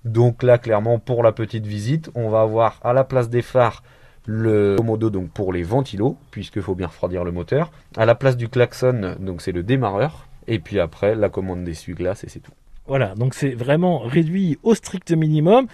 Donc 0.04 0.42
là 0.42 0.58
clairement 0.58 0.98
pour 0.98 1.22
la 1.22 1.32
petite 1.32 1.66
visite 1.66 2.10
on 2.14 2.28
va 2.30 2.40
avoir 2.40 2.80
à 2.82 2.92
la 2.92 3.04
place 3.04 3.28
des 3.28 3.42
phares 3.42 3.82
le 4.26 4.76
modo 4.82 5.10
donc 5.10 5.30
pour 5.30 5.52
les 5.52 5.62
ventilos 5.62 6.16
puisqu'il 6.30 6.62
faut 6.62 6.74
bien 6.74 6.88
refroidir 6.88 7.24
le 7.24 7.32
moteur. 7.32 7.70
À 7.96 8.06
la 8.06 8.14
place 8.14 8.36
du 8.36 8.48
klaxon 8.48 9.16
donc 9.20 9.42
c'est 9.42 9.52
le 9.52 9.62
démarreur 9.62 10.26
et 10.46 10.58
puis 10.58 10.80
après 10.80 11.14
la 11.14 11.28
commande 11.28 11.64
d'essuie-glace 11.64 12.24
et 12.24 12.28
c'est 12.28 12.40
tout. 12.40 12.52
Voilà, 12.86 13.14
donc 13.14 13.34
c'est 13.34 13.50
vraiment 13.50 13.98
réduit 13.98 14.58
au 14.62 14.74
strict 14.74 15.12
minimum. 15.12 15.66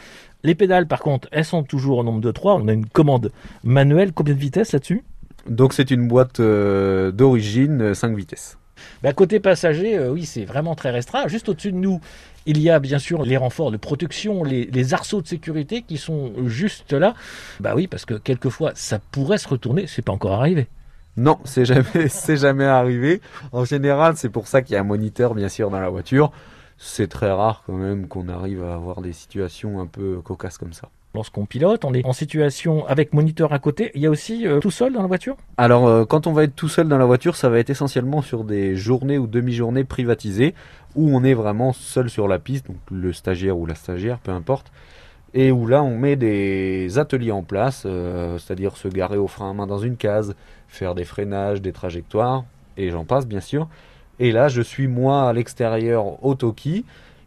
Les 0.43 0.57
pédales, 0.57 0.89
par 0.89 0.99
contre, 0.99 1.29
elles 1.31 1.45
sont 1.45 1.63
toujours 1.63 1.99
au 1.99 2.05
nombre 2.05 2.21
de 2.21 2.33
3. 2.33 2.57
On 2.57 2.67
a 2.67 2.73
une 2.73 2.87
commande 2.87 3.31
manuelle. 3.63 4.13
Combien 4.13 4.35
de 4.35 4.41
vitesses 4.41 4.73
là-dessus? 4.73 5.05
Donc 5.49 5.75
c'est 5.75 5.93
une 5.93 6.09
boîte 6.09 6.41
euh, 6.41 7.13
d'origine 7.13 7.95
5 7.95 8.17
vitesses. 8.17 8.59
Bah, 9.03 9.13
côté 9.13 9.41
passager, 9.41 9.97
euh, 9.97 10.11
oui, 10.11 10.25
c'est 10.25 10.45
vraiment 10.45 10.75
très 10.75 10.91
restreint. 10.91 11.29
Juste 11.29 11.49
au-dessus 11.49 11.73
de 11.73 11.77
nous, 11.77 12.01
il 12.47 12.61
y 12.61 12.71
a 12.71 12.79
bien 12.79 12.99
sûr 12.99 13.23
les 13.25 13.37
renforts 13.37 13.71
de 13.71 13.77
protection, 13.77 14.45
les, 14.45 14.95
arceaux 14.95 15.23
de 15.23 15.27
sécurité 15.27 15.83
qui 15.83 15.97
sont 15.97 16.33
juste 16.47 16.93
là. 16.93 17.15
Bah 17.61 17.75
oui, 17.75 17.87
parce 17.87 18.05
que 18.05 18.15
quelquefois, 18.15 18.73
ça 18.75 18.99
pourrait 18.99 19.39
se 19.39 19.49
retourner. 19.49 19.87
C'est 19.87 20.03
pas 20.03 20.13
encore 20.13 20.33
arrivé. 20.33 20.67
Non, 21.17 21.39
c'est 21.45 21.65
jamais, 21.65 22.09
c'est 22.09 22.37
jamais 22.37 22.67
arrivé. 22.67 23.21
En 23.53 23.65
général, 23.65 24.17
c'est 24.17 24.29
pour 24.29 24.47
ça 24.47 24.63
qu'il 24.63 24.75
y 24.75 24.77
a 24.77 24.81
un 24.81 24.85
moniteur, 24.85 25.35
bien 25.35 25.49
sûr, 25.49 25.71
dans 25.71 25.81
la 25.81 25.89
voiture. 25.89 26.33
C'est 26.77 27.09
très 27.09 27.31
rare 27.31 27.63
quand 27.67 27.75
même 27.75 28.09
qu'on 28.09 28.29
arrive 28.29 28.65
à 28.65 28.75
avoir 28.75 29.01
des 29.01 29.13
situations 29.13 29.81
un 29.81 29.87
peu 29.87 30.21
cocasses 30.23 30.59
comme 30.59 30.73
ça 30.73 30.89
lorsqu'on 31.15 31.47
pilote, 31.47 31.85
on 31.85 31.95
est 31.95 32.05
en 32.05 32.13
situation 32.13 32.87
avec 32.87 33.13
moniteur 33.13 33.53
à 33.53 33.59
côté. 33.59 33.91
Il 33.95 34.03
y 34.03 34.07
a 34.07 34.11
aussi 34.11 34.47
euh, 34.47 34.61
tout 34.61 34.71
seul 34.71 34.93
dans 34.93 35.03
la 35.03 35.07
voiture? 35.07 35.37
Alors, 35.57 35.87
euh, 35.87 36.05
quand 36.05 36.27
on 36.27 36.33
va 36.33 36.45
être 36.45 36.55
tout 36.55 36.69
seul 36.69 36.89
dans 36.89 36.99
la 36.99 37.05
voiture, 37.05 37.37
ça 37.37 37.49
va 37.49 37.59
être 37.59 37.71
essentiellement 37.71 38.21
sur 38.21 38.45
des 38.45 38.77
journées 38.77 39.19
ou 39.19 39.27
demi-journées 39.27 39.85
privatisées 39.85 40.55
où 40.95 41.15
on 41.17 41.25
est 41.25 41.35
vraiment 41.35 41.73
seul 41.73 42.11
sur 42.11 42.29
la 42.29 42.39
piste, 42.39 42.67
donc 42.67 42.77
le 42.91 43.13
stagiaire 43.13 43.57
ou 43.57 43.67
la 43.67 43.75
stagiaire, 43.75 44.19
peu 44.19 44.33
importe. 44.33 44.73
Et 45.33 45.51
où 45.51 45.67
là, 45.67 45.83
on 45.83 45.97
met 45.97 46.15
des 46.15 46.99
ateliers 46.99 47.33
en 47.33 47.43
place, 47.43 47.85
euh, 47.87 48.39
c'est-à-dire 48.39 48.77
se 48.77 48.87
garer 48.87 49.17
au 49.17 49.27
frein 49.27 49.51
à 49.51 49.53
main 49.53 49.67
dans 49.67 49.79
une 49.79 49.97
case, 49.97 50.37
faire 50.69 50.95
des 50.95 51.05
freinages, 51.05 51.61
des 51.61 51.73
trajectoires, 51.73 52.45
et 52.77 52.91
j'en 52.91 53.05
passe 53.05 53.27
bien 53.27 53.41
sûr. 53.41 53.69
Et 54.21 54.31
là, 54.31 54.47
je 54.47 54.63
suis 54.63 54.87
moi 54.87 55.29
à 55.29 55.33
l'extérieur 55.33 56.25
au 56.25 56.37
Toki 56.37 56.85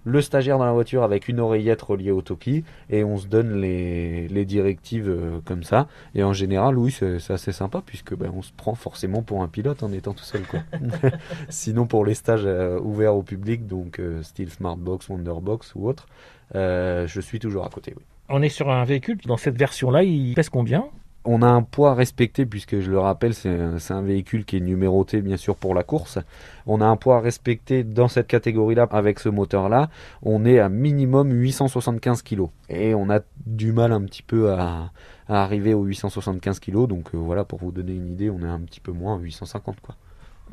le 0.08 0.22
stagiaire 0.22 0.58
dans 0.58 0.66
la 0.66 0.72
voiture 0.72 1.04
avec 1.04 1.28
une 1.28 1.42
oreillette 1.42 1.82
reliée 1.82 2.12
au 2.12 2.22
Toki 2.22 2.64
et 2.90 3.04
on 3.04 3.18
se 3.18 3.28
donne 3.28 3.60
les, 3.60 4.46
directives 4.46 5.10
euh, 5.10 5.40
comme 5.44 5.64
ça. 5.64 5.88
Et 6.16 6.24
en 6.24 6.32
général, 6.32 6.78
oui, 6.78 6.92
c'est 6.92 7.30
assez 7.30 7.52
sympa 7.52 7.82
puisque 7.86 8.16
ben, 8.16 8.32
on 8.34 8.42
se 8.42 8.54
prend 8.54 8.74
forcément 8.74 9.22
pour 9.22 9.44
un 9.44 9.50
pilote 9.50 9.84
en 9.84 9.92
étant 9.92 10.14
tout 10.14 10.24
seul. 10.24 10.44
Quoi. 10.44 10.62
Sinon, 11.50 11.88
pour 11.88 12.06
les 12.06 12.14
stages 12.14 12.46
euh, 12.46 12.80
ouverts 12.80 13.16
au 13.16 13.24
public, 13.24 13.68
donc 13.68 14.00
euh, 14.00 14.24
style 14.24 14.50
Smartbox, 14.50 15.10
Wonderbox 15.10 15.76
ou 15.76 15.90
autre, 15.90 16.08
je 16.54 17.20
suis 17.22 17.40
toujours 17.40 17.66
à 17.66 17.70
côté. 17.70 17.94
Oui. 17.98 18.04
On 18.30 18.42
est 18.42 18.50
sur 18.50 18.70
un 18.70 18.86
véhicule, 18.86 19.18
dans 19.26 19.38
cette 19.38 19.58
version-là, 19.58 20.04
il 20.04 20.34
pèse 20.36 20.50
combien? 20.50 20.86
On 21.28 21.42
a 21.42 21.48
un 21.48 21.62
poids 21.62 21.94
respecté 21.94 22.46
puisque 22.46 22.80
je 22.80 22.90
le 22.90 23.00
rappelle 23.00 23.34
c'est 23.34 23.50
un, 23.50 24.02
véhicule 24.02 24.46
qui 24.46 24.58
est 24.58 24.62
numéroté 24.62 25.22
bien 25.22 25.36
sûr 25.36 25.58
pour 25.58 25.76
la 25.76 25.84
course. 25.84 26.20
On 26.66 26.80
a 26.80 26.86
un 26.86 26.96
poids 26.96 27.20
respecté 27.20 27.84
dans 27.84 28.08
cette 28.08 28.28
catégorie 28.28 28.76
là 28.76 28.88
avec 28.92 29.20
ce 29.20 29.28
moteur 29.28 29.68
là. 29.68 29.90
On 30.24 30.46
est 30.46 30.60
à 30.60 30.70
minimum 30.70 31.32
875 31.32 32.22
kg 32.22 32.46
et 32.70 32.96
on 32.96 33.10
a 33.10 33.20
du 33.46 33.74
mal 33.74 33.92
un 33.92 34.02
petit 34.02 34.24
peu 34.24 34.54
à, 34.54 34.92
arriver 35.28 35.74
aux 35.74 35.84
875 35.84 36.62
kg 36.62 36.88
donc 36.88 37.14
euh, 37.14 37.18
voilà 37.18 37.44
pour 37.44 37.60
vous 37.60 37.74
donner 37.74 37.94
une 37.94 38.08
idée 38.08 38.30
on 38.30 38.40
est 38.40 38.48
un 38.48 38.62
petit 38.62 38.80
peu 38.80 38.94
moins 38.94 39.18
850 39.18 39.82
quoi. 39.82 39.96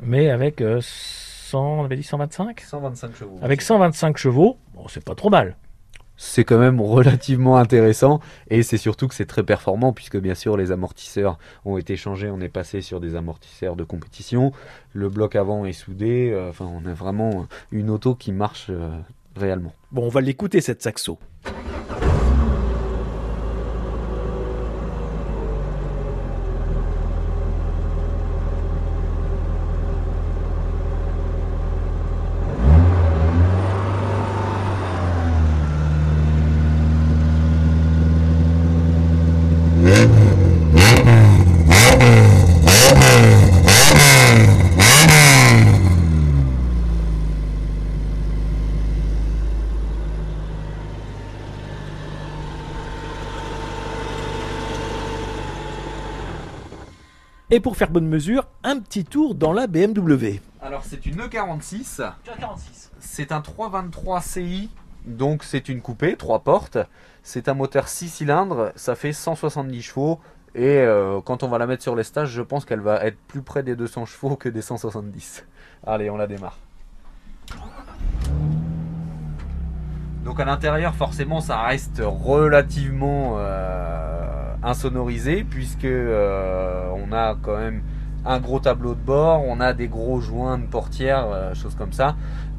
Mais 0.01 0.29
avec 0.29 0.59
100, 0.59 0.63
euh, 0.63 0.81
on 1.57 1.85
avait 1.85 1.95
dit 1.95 2.03
125 2.03 2.59
125 2.59 3.15
chevaux. 3.15 3.39
Avec 3.41 3.61
125 3.61 4.17
chevaux, 4.17 4.57
bon, 4.73 4.89
c'est 4.89 5.03
pas 5.03 5.15
trop 5.15 5.29
mal 5.29 5.55
c'est 6.17 6.43
quand 6.43 6.57
même 6.57 6.81
relativement 6.81 7.57
intéressant 7.57 8.19
et 8.49 8.63
c'est 8.63 8.77
surtout 8.77 9.07
que 9.07 9.15
c'est 9.15 9.25
très 9.25 9.43
performant 9.43 9.93
puisque 9.93 10.17
bien 10.17 10.35
sûr 10.35 10.57
les 10.57 10.71
amortisseurs 10.71 11.37
ont 11.65 11.77
été 11.77 11.95
changés, 11.97 12.29
on 12.29 12.39
est 12.39 12.49
passé 12.49 12.81
sur 12.81 12.99
des 12.99 13.15
amortisseurs 13.15 13.75
de 13.75 13.83
compétition, 13.83 14.51
le 14.93 15.09
bloc 15.09 15.35
avant 15.35 15.65
est 15.65 15.73
soudé, 15.73 16.31
euh, 16.31 16.49
enfin 16.49 16.65
on 16.65 16.85
a 16.85 16.93
vraiment 16.93 17.47
une 17.71 17.89
auto 17.89 18.15
qui 18.15 18.31
marche 18.31 18.67
euh, 18.69 18.89
réellement. 19.35 19.73
Bon, 19.91 20.03
on 20.03 20.09
va 20.09 20.21
l'écouter 20.21 20.61
cette 20.61 20.81
saxo. 20.81 21.19
Et 57.51 57.59
pour 57.59 57.77
faire 57.77 57.91
bonne 57.91 58.07
mesure, 58.07 58.47
un 58.63 58.79
petit 58.79 59.05
tour 59.05 59.35
dans 59.35 59.53
la 59.53 59.67
BMW. 59.67 60.39
Alors 60.63 60.83
c'est 60.83 61.05
une 61.05 61.17
E46. 61.17 62.11
C'est 62.99 63.31
un 63.31 63.41
323 63.41 64.21
CI, 64.21 64.71
donc 65.05 65.43
c'est 65.43 65.69
une 65.69 65.81
coupée, 65.81 66.15
3 66.15 66.39
portes. 66.39 66.79
C'est 67.21 67.47
un 67.47 67.53
moteur 67.53 67.87
6 67.87 68.09
cylindres, 68.09 68.71
ça 68.75 68.95
fait 68.95 69.13
170 69.13 69.81
chevaux. 69.83 70.19
Et 70.55 70.79
euh, 70.79 71.21
quand 71.21 71.43
on 71.43 71.47
va 71.47 71.59
la 71.59 71.67
mettre 71.67 71.83
sur 71.83 71.95
les 71.95 72.03
stages, 72.03 72.29
je 72.29 72.41
pense 72.41 72.65
qu'elle 72.65 72.79
va 72.79 73.05
être 73.05 73.17
plus 73.27 73.43
près 73.43 73.61
des 73.61 73.75
200 73.75 74.07
chevaux 74.07 74.35
que 74.37 74.49
des 74.49 74.63
170. 74.63 75.45
Allez, 75.85 76.09
on 76.09 76.17
la 76.17 76.25
démarre. 76.25 76.57
Donc 80.23 80.39
à 80.39 80.45
l'intérieur, 80.45 80.95
forcément, 80.95 81.41
ça 81.41 81.61
reste 81.61 82.01
relativement 82.03 83.35
euh, 83.37 84.34
insonorisé 84.65 85.45
puisque 85.49 85.85
euh, 85.85 86.89
on 86.93 87.13
a 87.13 87.37
quand 87.41 87.57
même 87.57 87.81
un 88.25 88.39
gros 88.39 88.59
tableau 88.59 88.95
de 88.95 88.99
bord, 88.99 89.43
on 89.45 89.59
a 89.59 89.73
des 89.73 89.87
gros 89.87 90.19
joints 90.19 90.57
de 90.57 90.65
portière, 90.65 91.27
euh, 91.31 91.53
choses 91.53 91.75
comme 91.75 91.93
ça. 91.93 92.15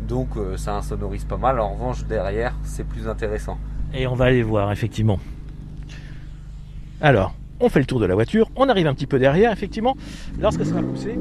Donc 0.09 0.29
ça 0.57 0.77
insonorise 0.77 1.25
pas 1.25 1.37
mal. 1.37 1.59
En 1.59 1.75
revanche, 1.75 2.05
derrière, 2.05 2.55
c'est 2.63 2.87
plus 2.87 3.09
intéressant. 3.09 3.59
Et 3.93 4.07
on 4.07 4.15
va 4.15 4.27
aller 4.27 4.43
voir, 4.43 4.71
effectivement. 4.71 5.19
Alors, 7.01 7.35
on 7.61 7.69
fait 7.69 7.81
le 7.81 7.87
tour 7.87 8.01
de 8.01 8.07
la 8.07 8.15
voiture, 8.15 8.51
on 8.57 8.69
arrive 8.69 8.87
un 8.87 8.95
petit 8.95 9.07
peu 9.07 9.19
derrière, 9.19 9.53
effectivement, 9.53 9.97
lorsque 10.41 10.65
ça 10.65 10.75
va 10.75 10.83
pousser. 10.83 11.19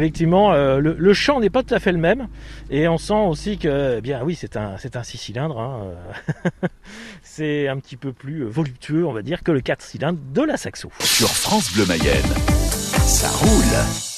Effectivement, 0.00 0.54
euh, 0.54 0.78
le, 0.80 1.12
champ 1.12 1.40
n'est 1.40 1.50
pas 1.50 1.62
tout 1.62 1.74
à 1.74 1.78
fait 1.78 1.92
le 1.92 1.98
même, 1.98 2.28
et 2.70 2.88
on 2.88 2.96
sent 2.96 3.12
aussi 3.12 3.58
que, 3.58 3.96
eh 3.98 4.00
bien 4.00 4.22
oui, 4.24 4.34
c'est 4.34 4.56
un, 4.56 4.78
c'est 4.78 4.96
un 4.96 5.02
6 5.02 5.18
cylindres. 5.18 5.60
Hein, 5.60 5.92
euh, 6.64 6.68
c'est 7.22 7.68
un 7.68 7.78
petit 7.78 7.96
peu 7.96 8.14
plus 8.14 8.44
voluptueux, 8.44 9.06
on 9.06 9.12
va 9.12 9.20
dire, 9.20 9.42
que 9.42 9.52
le 9.52 9.60
4 9.60 9.82
cylindres 9.82 10.18
de 10.32 10.42
la 10.42 10.56
Saxo. 10.56 10.90
Sur 11.00 11.28
France 11.28 11.74
Bleu 11.74 11.84
Mayenne, 11.84 12.32
ça 13.04 13.28
roule. 13.28 14.09